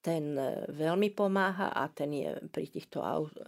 [0.00, 3.04] ten e, veľmi pomáha a ten je pri týchto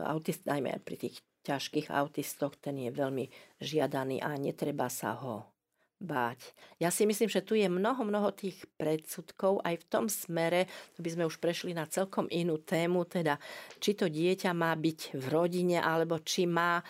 [0.06, 1.16] autist, najmä pri tých
[1.48, 3.26] ťažkých autistoch, ten je veľmi
[3.58, 5.55] žiadaný a netreba sa ho
[5.97, 6.53] báť.
[6.76, 10.68] Ja si myslím, že tu je mnoho, mnoho tých predsudkov aj v tom smere,
[11.01, 13.40] by sme už prešli na celkom inú tému, teda
[13.80, 16.84] či to dieťa má byť v rodine, alebo či má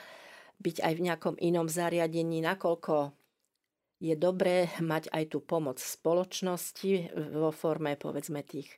[0.59, 3.15] byť aj v nejakom inom zariadení, nakoľko
[3.97, 8.69] je dobré mať aj tú pomoc spoločnosti vo forme povedzme tých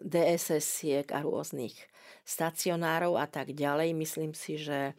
[0.00, 1.74] DSS-iek a rôznych
[2.24, 3.92] stacionárov a tak ďalej.
[3.92, 4.96] Myslím si, že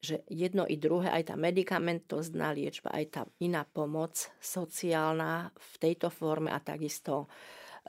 [0.00, 6.08] že jedno i druhé, aj tá medicamentozná liečba, aj tá iná pomoc sociálna v tejto
[6.08, 7.28] forme a takisto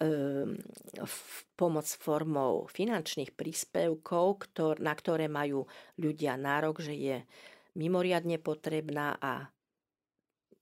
[0.03, 0.59] um,
[1.55, 5.63] pomoc formou finančných príspevkov, ktor, na ktoré majú
[5.95, 7.17] ľudia nárok, že je
[7.79, 9.47] mimoriadne potrebná a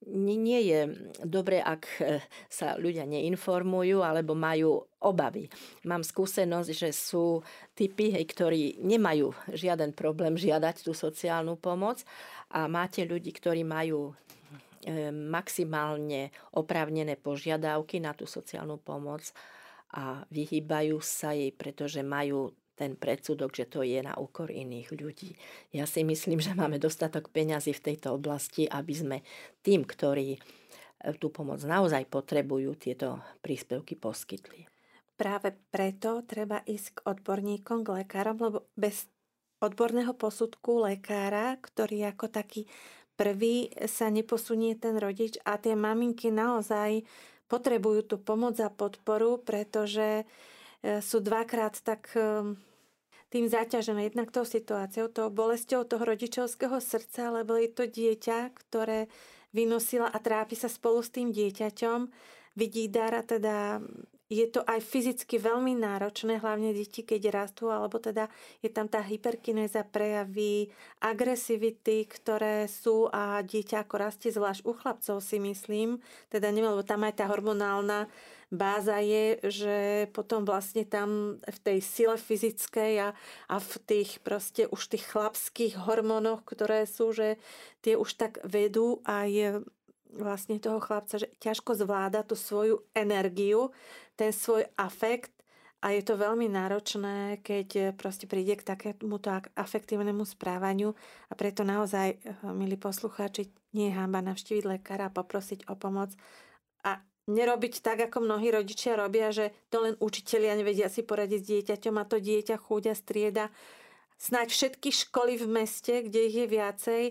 [0.08, 0.80] nie je
[1.28, 5.52] dobré, ak e, sa ľudia neinformujú alebo majú obavy.
[5.84, 7.44] Mám skúsenosť, že sú
[7.76, 12.04] typy, hej, ktorí nemajú žiaden problém žiadať tú sociálnu pomoc
[12.52, 14.16] a máte ľudí, ktorí majú
[14.88, 19.28] e, maximálne oprávnené požiadavky na tú sociálnu pomoc
[19.90, 25.36] a vyhýbajú sa jej, pretože majú ten predsudok, že to je na úkor iných ľudí.
[25.76, 29.18] Ja si myslím, že máme dostatok peňazí v tejto oblasti, aby sme
[29.60, 30.40] tým, ktorí e,
[31.20, 34.72] tú pomoc naozaj potrebujú, tieto príspevky poskytli.
[35.20, 39.12] Práve preto treba ísť k odborníkom, k lekárom, lebo bez
[39.60, 42.64] odborného posudku lekára, ktorý ako taký
[43.20, 47.04] prvý sa neposunie ten rodič a tie maminky naozaj
[47.52, 50.24] potrebujú tú pomoc a podporu, pretože
[50.80, 52.56] sú dvakrát tak e,
[53.30, 59.12] tým zaťažené jednak tou situáciou, tou bolesťou toho rodičovského srdca, lebo je to dieťa, ktoré
[59.52, 62.10] vynosila a trápi sa spolu s tým dieťaťom.
[62.56, 63.84] Vidí dar a teda
[64.30, 68.30] je to aj fyzicky veľmi náročné, hlavne deti, keď rastú, alebo teda
[68.62, 70.70] je tam tá hyperkinéza, prejavy
[71.02, 75.98] agresivity, ktoré sú a dieťa ako rastie, zvlášť u chlapcov si myslím,
[76.30, 78.06] teda neviem, lebo tam aj tá hormonálna
[78.54, 79.78] báza je, že
[80.14, 83.10] potom vlastne tam v tej sile fyzickej a,
[83.50, 87.38] a v tých proste už tých chlapských hormónoch, ktoré sú, že
[87.82, 89.62] tie už tak vedú aj
[90.14, 93.70] vlastne toho chlapca, že ťažko zvláda tú svoju energiu,
[94.18, 95.32] ten svoj afekt
[95.80, 100.92] a je to veľmi náročné, keď proste príde k takémuto afektívnemu správaniu
[101.32, 102.20] a preto naozaj,
[102.52, 106.12] milí poslucháči, nie je hamba navštíviť lekára a poprosiť o pomoc
[106.84, 107.00] a
[107.30, 111.96] nerobiť tak, ako mnohí rodičia robia, že to len učitelia nevedia si poradiť s dieťaťom
[112.02, 113.54] a to dieťa chúďa strieda.
[114.20, 117.04] Snáď všetky školy v meste, kde ich je viacej,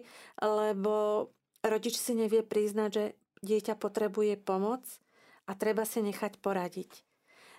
[0.44, 1.30] lebo
[1.64, 3.04] rodič si nevie priznať, že
[3.42, 4.84] dieťa potrebuje pomoc
[5.46, 7.06] a treba si nechať poradiť.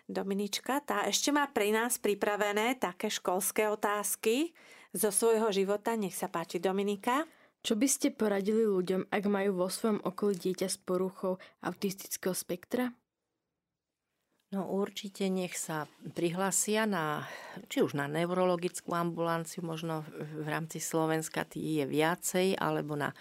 [0.09, 4.57] Dominička, tá ešte má pri nás pripravené také školské otázky
[4.89, 5.93] zo svojho života.
[5.93, 7.29] Nech sa páči, Dominika.
[7.61, 12.89] Čo by ste poradili ľuďom, ak majú vo svojom okolí dieťa s poruchou autistického spektra?
[14.49, 15.85] No určite nech sa
[16.17, 17.29] prihlasia na,
[17.69, 23.13] či už na neurologickú ambulanciu, možno v rámci Slovenska tý je viacej, alebo na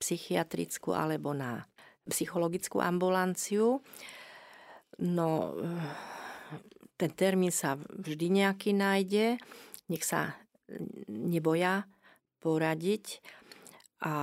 [0.00, 1.68] psychiatrickú, alebo na
[2.08, 3.84] psychologickú ambulanciu.
[4.98, 5.54] No,
[6.96, 9.36] ten termín sa vždy nejaký nájde.
[9.92, 10.34] Nech sa
[11.08, 11.84] neboja
[12.40, 13.20] poradiť
[14.00, 14.14] a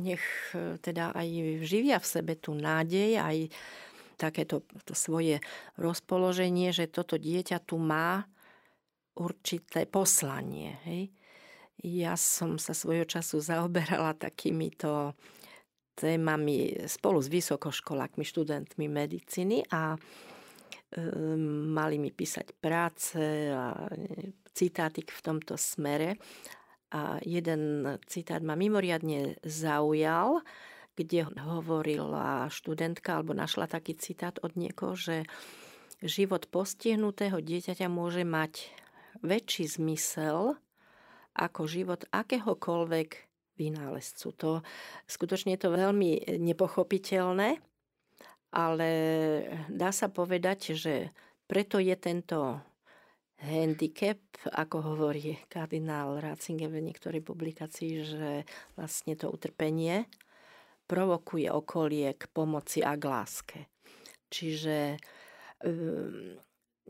[0.00, 0.24] nech
[0.80, 1.28] teda aj
[1.68, 3.52] živia v sebe tú nádej, aj
[4.16, 5.40] takéto to svoje
[5.76, 8.24] rozpoloženie, že toto dieťa tu má
[9.16, 10.80] určité poslanie.
[10.88, 11.12] Hej.
[11.80, 15.16] Ja som sa svojho času zaoberala takýmito
[15.96, 19.98] témami spolu s vysokoškolákmi, študentmi medicíny a e,
[21.72, 23.20] mali mi písať práce
[23.52, 23.88] a
[24.52, 26.20] citátik v tomto smere.
[26.90, 30.42] A jeden citát ma mimoriadne zaujal
[31.00, 35.24] kde hovorila študentka alebo našla taký citát od niekoho, že
[36.04, 38.68] život postihnutého dieťaťa môže mať
[39.24, 40.60] väčší zmysel
[41.34, 44.26] ako život akéhokoľvek vynálezcu.
[44.40, 44.50] To,
[45.04, 47.60] skutočne je to veľmi nepochopiteľné,
[48.50, 48.90] ale
[49.68, 51.12] dá sa povedať, že
[51.46, 52.58] preto je tento
[53.40, 54.20] handicap,
[54.52, 58.30] ako hovorí kardinál Ratzinger v niektorej publikácii, že
[58.76, 60.04] vlastne to utrpenie
[60.90, 63.58] provokuje okolie k pomoci a k láske.
[64.26, 64.98] Čiže
[65.62, 66.34] um,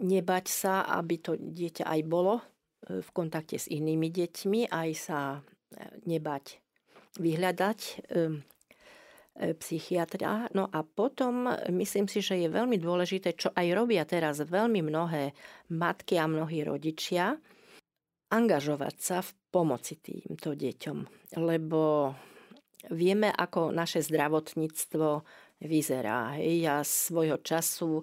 [0.01, 2.41] nebať sa, aby to dieťa aj bolo
[2.89, 5.41] v kontakte s inými deťmi, aj sa e,
[6.09, 6.61] nebať
[7.19, 7.81] vyhľadať
[8.15, 8.39] um,
[9.41, 10.47] psychiatra.
[10.53, 15.33] No a potom myslím si, že je veľmi dôležité, čo aj robia teraz veľmi mnohé
[15.75, 17.35] matky a mnohí rodičia,
[18.31, 20.99] angažovať sa v pomoci týmto deťom.
[21.41, 22.15] Lebo
[22.95, 25.25] vieme, ako naše zdravotníctvo
[25.61, 26.39] vyzerá.
[26.41, 28.01] Ja svojho času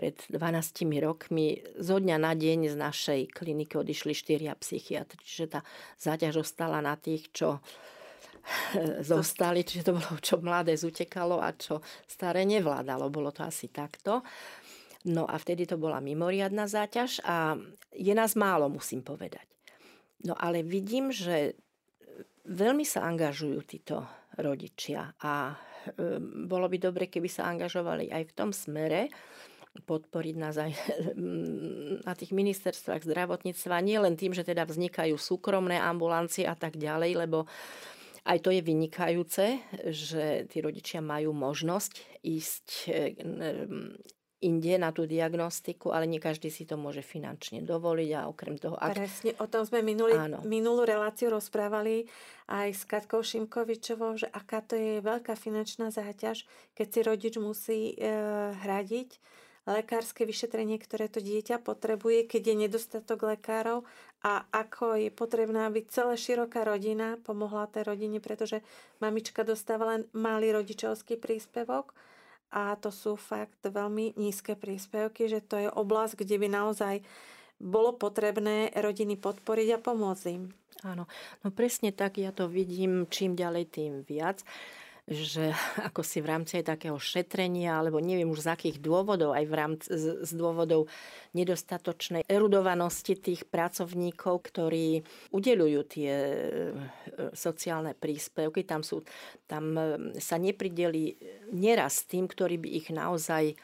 [0.00, 5.20] pred 12 rokmi zo dňa na deň z našej kliniky odišli štyria psychiatri.
[5.20, 5.60] Čiže tá
[6.00, 7.60] záťaž ostala na tých, čo
[9.12, 13.12] zostali, čiže to bolo, čo mladé zutekalo a čo staré nevládalo.
[13.12, 14.24] Bolo to asi takto.
[15.04, 17.60] No a vtedy to bola mimoriadná záťaž a
[17.92, 19.44] je nás málo, musím povedať.
[20.24, 21.60] No ale vidím, že
[22.48, 24.00] veľmi sa angažujú títo
[24.40, 25.12] rodičia.
[25.20, 25.60] A
[26.48, 29.12] bolo by dobre, keby sa angažovali aj v tom smere,
[29.86, 30.72] podporiť nás aj
[32.06, 37.26] na tých ministerstvách zdravotníctva, nie len tým, že teda vznikajú súkromné ambulancie a tak ďalej,
[37.26, 37.46] lebo
[38.28, 39.46] aj to je vynikajúce,
[39.90, 42.66] že tí rodičia majú možnosť ísť
[44.40, 48.72] inde na tú diagnostiku, ale nie každý si to môže finančne dovoliť a okrem toho...
[48.80, 48.96] Ak...
[48.96, 50.16] Presne, o tom sme minulý,
[50.48, 52.08] minulú reláciu rozprávali
[52.48, 57.80] aj s Katkou Šimkovičovou, že aká to je veľká finančná záťaž, keď si rodič musí
[57.92, 57.94] e,
[58.64, 59.20] hradiť
[59.68, 63.84] lekárske vyšetrenie, ktoré to dieťa potrebuje, keď je nedostatok lekárov?
[64.20, 68.60] A ako je potrebná, aby celá široká rodina pomohla tej rodine, pretože
[69.00, 71.96] mamička dostáva len malý rodičovský príspevok
[72.50, 76.94] a to sú fakt veľmi nízke príspevky, že to je oblasť, kde by naozaj
[77.60, 80.50] bolo potrebné rodiny podporiť a pomôcť im.
[80.80, 81.04] Áno,
[81.44, 84.40] no presne tak ja to vidím čím ďalej tým viac
[85.10, 85.50] že
[85.90, 89.54] ako si v rámci aj takého šetrenia, alebo neviem už z akých dôvodov, aj v
[89.54, 90.86] rámci, z, z dôvodov
[91.34, 95.02] nedostatočnej erudovanosti tých pracovníkov, ktorí
[95.34, 96.34] udelujú tie e,
[97.34, 98.62] sociálne príspevky.
[98.62, 99.02] Tam, sú,
[99.50, 99.82] tam e,
[100.22, 101.18] sa neprideli
[101.50, 103.58] neraz tým, ktorí by ich naozaj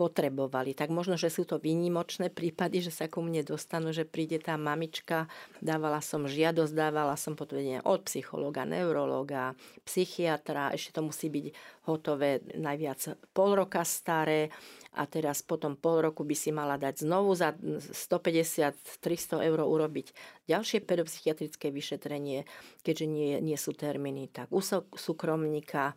[0.00, 0.72] potrebovali.
[0.72, 4.56] Tak možno, že sú to výnimočné prípady, že sa ku mne dostanú, že príde tá
[4.56, 5.28] mamička,
[5.60, 9.52] dávala som žiadosť, dávala som potvedenie od psychologa, neurologa,
[9.84, 11.46] psychiatra, ešte to musí byť
[11.84, 14.48] hotové najviac pol roka staré
[14.96, 20.16] a teraz potom pol roku by si mala dať znovu za 150-300 eur urobiť
[20.48, 22.48] ďalšie pedopsychiatrické vyšetrenie,
[22.80, 24.64] keďže nie, nie sú termíny, tak u
[24.96, 25.92] súkromníka.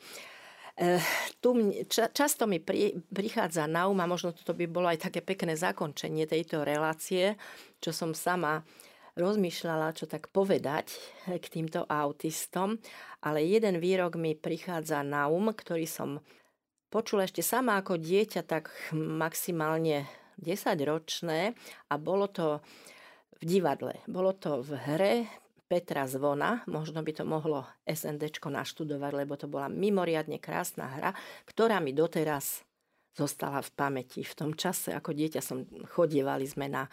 [0.74, 0.98] Eh,
[1.38, 1.54] tu
[1.94, 2.58] často mi
[3.14, 7.38] prichádza na um, a možno toto by bolo aj také pekné zakončenie tejto relácie,
[7.78, 8.66] čo som sama
[9.14, 10.90] rozmýšľala, čo tak povedať
[11.30, 12.82] eh, k týmto autistom,
[13.22, 16.26] ale jeden výrok mi prichádza na um, ktorý som
[16.90, 20.10] počula ešte sama ako dieťa, tak maximálne
[20.42, 20.58] 10
[20.90, 21.54] ročné
[21.86, 22.66] a bolo to
[23.38, 23.94] v divadle.
[24.10, 25.16] Bolo to v hre
[25.74, 31.18] Petra Zvona, možno by to mohlo SND naštudovať, lebo to bola mimoriadne krásna hra,
[31.50, 32.62] ktorá mi doteraz
[33.18, 34.22] zostala v pamäti.
[34.22, 35.66] V tom čase, ako dieťa som
[35.98, 36.86] chodievali sme na,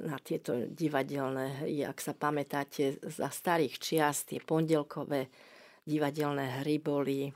[0.00, 5.28] na tieto divadelné, ak sa pamätáte, za starých čiast, tie pondelkové
[5.84, 7.28] divadelné hry boli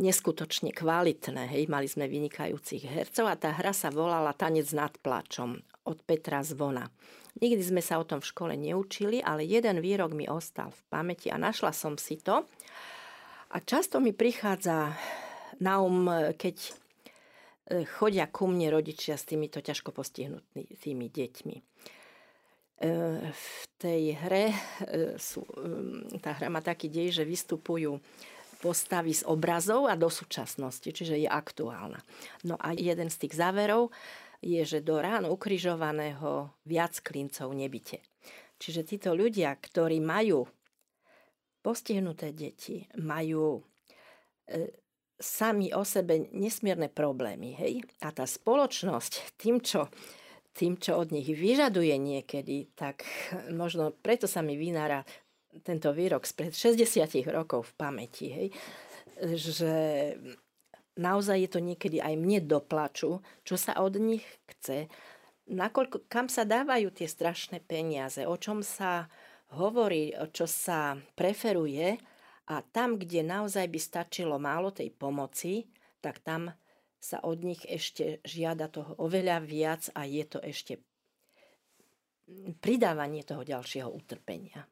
[0.00, 1.52] neskutočne kvalitné.
[1.52, 1.68] Hej.
[1.68, 6.88] Mali sme vynikajúcich hercov a tá hra sa volala Tanec nad plačom od Petra Zvona.
[7.34, 11.28] Nikdy sme sa o tom v škole neučili, ale jeden výrok mi ostal v pamäti
[11.34, 12.46] a našla som si to.
[13.54, 14.94] A často mi prichádza
[15.62, 16.72] na um, keď e,
[17.86, 21.56] chodia ku mne rodičia s týmito ťažko postihnutými deťmi.
[21.58, 21.62] E,
[23.30, 24.58] v tej hre, e,
[25.18, 25.46] sú,
[26.18, 27.98] tá hra má taký dej, že vystupujú
[28.64, 32.00] postavy z obrazov a do súčasnosti, čiže je aktuálna.
[32.48, 33.92] No a jeden z tých záverov
[34.44, 38.04] je, že do rán ukrižovaného viac klincov nebyte.
[38.60, 40.44] Čiže títo ľudia, ktorí majú
[41.64, 43.64] postihnuté deti, majú
[44.44, 44.68] e,
[45.16, 47.56] sami o sebe nesmierne problémy.
[47.56, 47.88] Hej?
[48.04, 49.88] A tá spoločnosť tým, čo
[50.54, 53.02] tým, čo od nich vyžaduje niekedy, tak
[53.50, 55.02] možno preto sa mi vynára
[55.66, 58.48] tento výrok spred 60 rokov v pamäti, hej,
[59.34, 59.74] že
[60.94, 64.86] naozaj je to niekedy aj mne doplaču, čo sa od nich chce,
[65.50, 69.10] nakoľko, kam sa dávajú tie strašné peniaze, o čom sa
[69.54, 72.00] hovorí, čo sa preferuje
[72.48, 75.68] a tam, kde naozaj by stačilo málo tej pomoci,
[76.00, 76.52] tak tam
[77.00, 80.80] sa od nich ešte žiada toho oveľa viac a je to ešte
[82.64, 84.64] pridávanie toho ďalšieho utrpenia.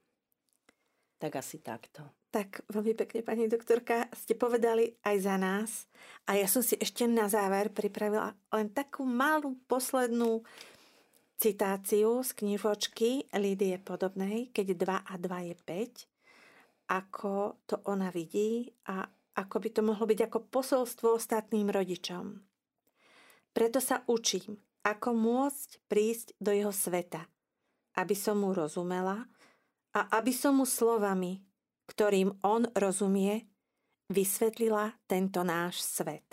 [1.21, 2.22] Tak asi takto.
[2.33, 5.85] Tak veľmi pekne, pani doktorka, ste povedali aj za nás.
[6.25, 10.41] A ja som si ešte na záver pripravila len takú malú poslednú
[11.37, 16.09] citáciu z knižočky Lídie podobnej, keď 2 a 2 je 5,
[16.89, 19.05] ako to ona vidí a
[19.37, 22.41] ako by to mohlo byť ako posolstvo ostatným rodičom.
[23.53, 24.57] Preto sa učím,
[24.89, 27.29] ako môcť prísť do jeho sveta,
[28.01, 29.29] aby som mu rozumela
[29.93, 31.52] a aby som mu slovami,
[31.87, 33.47] ktorým on rozumie,
[34.13, 36.25] vysvetlila tento náš svet.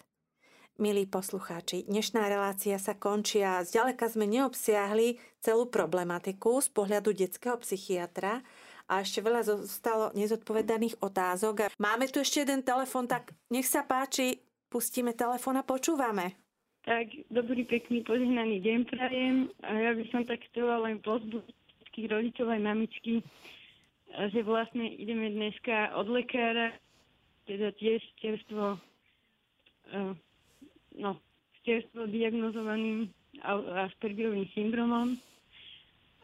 [0.79, 7.59] Milí poslucháči, dnešná relácia sa končí a zďaleka sme neobsiahli celú problematiku z pohľadu detského
[7.59, 8.39] psychiatra
[8.87, 11.67] a ešte veľa zostalo nezodpovedaných otázok.
[11.67, 14.39] A máme tu ešte jeden telefon, tak nech sa páči,
[14.71, 16.39] pustíme telefon a počúvame.
[16.87, 19.35] Tak, dobrý, pekný, požehnaný deň prajem.
[19.67, 21.43] A ja by som tak chcela len pozbudiť
[21.83, 23.19] všetkých rodičov aj mamičky,
[24.09, 26.73] že vlastne ideme dneska od lekára,
[27.45, 30.13] teda tiež čerstvo, uh,
[30.97, 31.11] no,
[31.65, 33.09] čerstvo diagnozovaným
[33.89, 35.15] Aspergerovým syndromom.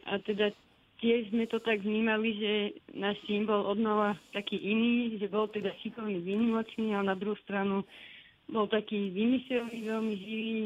[0.05, 0.53] A teda
[1.01, 2.51] tiež sme to tak vnímali, že
[2.97, 7.85] náš syn bol odnova taký iný, že bol teda šikovný, výnimočný, ale na druhú stranu
[8.49, 10.57] bol taký vymyselný, veľmi živý,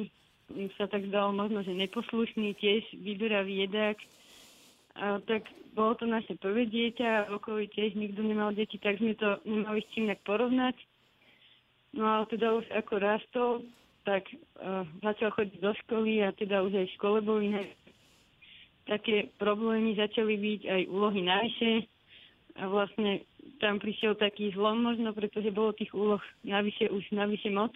[0.76, 3.98] sa tak zdal možno, že neposlušný, tiež vyberavý jedák.
[5.00, 9.80] Tak bolo to naše prvé dieťa okolí tiež nikto nemal deti, tak sme to nemali
[9.80, 10.76] s čím nejak porovnať.
[11.96, 13.52] No ale teda už ako rastol,
[14.04, 14.28] tak
[14.60, 17.48] uh, začal chodiť do školy a teda už aj v škole boli
[18.90, 21.72] také problémy, začali byť aj úlohy navyše
[22.60, 23.24] a vlastne
[23.64, 27.72] tam prišiel taký zlom možno, pretože bolo tých úloh navyše už navyše moc.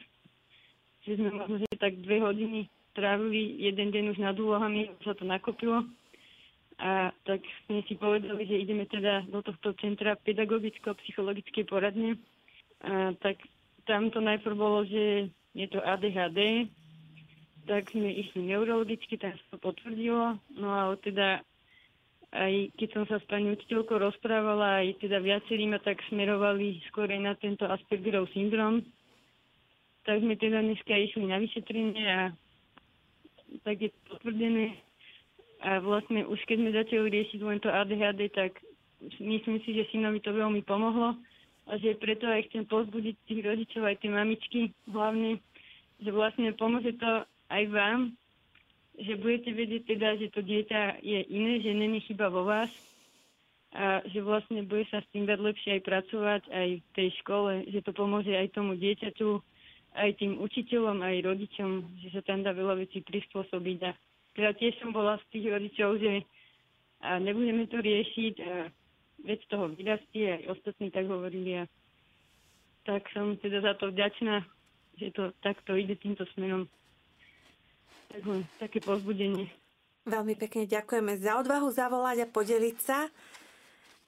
[1.07, 5.23] Že sme možno, že tak dve hodiny trávili jeden deň už nad úlohami, sa to
[5.27, 5.83] nakopilo.
[6.83, 12.19] A tak sme si povedali, že ideme teda do tohto centra pedagogicko-psychologickej poradne.
[12.83, 13.39] A tak
[13.87, 16.67] tam to najprv bolo, že je to ADHD,
[17.63, 20.35] tak sme išli neurologicky, tam sa to potvrdilo.
[20.59, 21.39] No a teda
[22.33, 27.05] aj keď som sa s pani učiteľkou rozprávala, aj teda viacerí ma tak smerovali skôr
[27.05, 28.81] aj na tento Aspergerov syndrom,
[30.03, 32.21] tak sme teda dneska išli na vyšetrenie a
[33.61, 34.73] tak je potvrdené,
[35.63, 38.59] a vlastne už keď sme začali riešiť len to ADHD, tak
[39.23, 41.15] myslím si, že synovi to veľmi pomohlo
[41.71, 44.59] a že preto aj chcem pozbudiť tých rodičov, aj tie mamičky
[44.91, 45.39] hlavne,
[46.03, 48.11] že vlastne pomôže to aj vám,
[48.99, 52.69] že budete vedieť teda, že to dieťa je iné, že není chyba vo vás
[53.73, 57.65] a že vlastne bude sa s tým dať lepšie aj pracovať aj v tej škole,
[57.71, 59.41] že to pomôže aj tomu dieťaťu,
[59.97, 61.69] aj tým učiteľom, aj rodičom,
[62.03, 63.91] že sa tam dá veľa vecí prispôsobiť a
[64.33, 66.25] teda tiež som bola z tých rodičov, že
[67.21, 68.53] nebudeme to riešiť a
[69.23, 71.63] veď toho vyrastie, aj ostatní tak hovorili a
[72.83, 74.43] tak som teda za to vďačná,
[74.99, 76.67] že to takto ide týmto smerom.
[78.11, 78.21] Tak
[78.59, 79.47] také pozbudenie.
[80.03, 83.07] Veľmi pekne ďakujeme za odvahu zavolať a podeliť sa.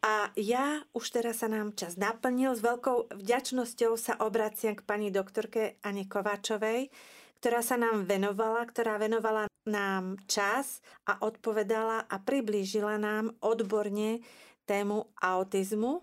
[0.05, 2.53] A ja už teraz sa nám čas naplnil.
[2.53, 6.91] S veľkou vďačnosťou sa obraciam k pani doktorke Ane Kováčovej,
[7.45, 14.25] ktorá sa nám venovala, ktorá venovala nám čas a odpovedala a priblížila nám odborne
[14.65, 16.01] tému autizmu.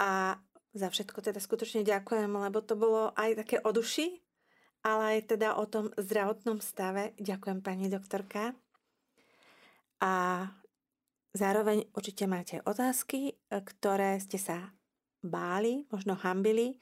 [0.00, 0.40] A
[0.72, 4.24] za všetko teda skutočne ďakujem, lebo to bolo aj také o duši,
[4.80, 7.12] ale aj teda o tom zdravotnom stave.
[7.20, 8.56] Ďakujem pani doktorka.
[10.00, 10.48] A
[11.36, 14.72] zároveň určite máte otázky, ktoré ste sa
[15.20, 16.80] báli, možno hambili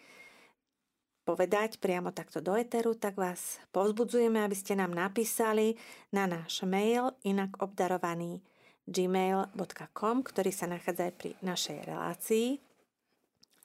[1.31, 5.79] povedať priamo takto do eteru, tak vás povzbudzujeme, aby ste nám napísali
[6.11, 8.43] na náš mail inak obdarovaný
[8.91, 12.59] gmail.com, ktorý sa nachádza aj pri našej relácii.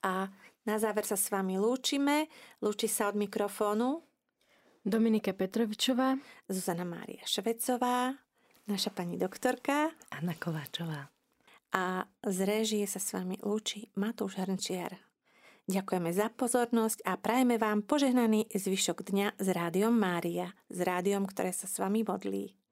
[0.05, 0.29] A
[0.69, 2.29] na záver sa s vami lúčime.
[2.61, 4.05] Lúči sa od mikrofónu
[4.85, 6.13] Dominika Petrovičová,
[6.45, 8.13] Zuzana Mária Švecová,
[8.69, 11.09] naša pani doktorka Anna Kováčová.
[11.73, 15.14] A z réžie sa s vami lúči Matúš Hrnčiar.
[15.65, 21.49] Ďakujeme za pozornosť a prajeme vám požehnaný zvyšok dňa s Rádiom Mária, s rádiom, ktoré
[21.49, 22.64] sa s vami modlí.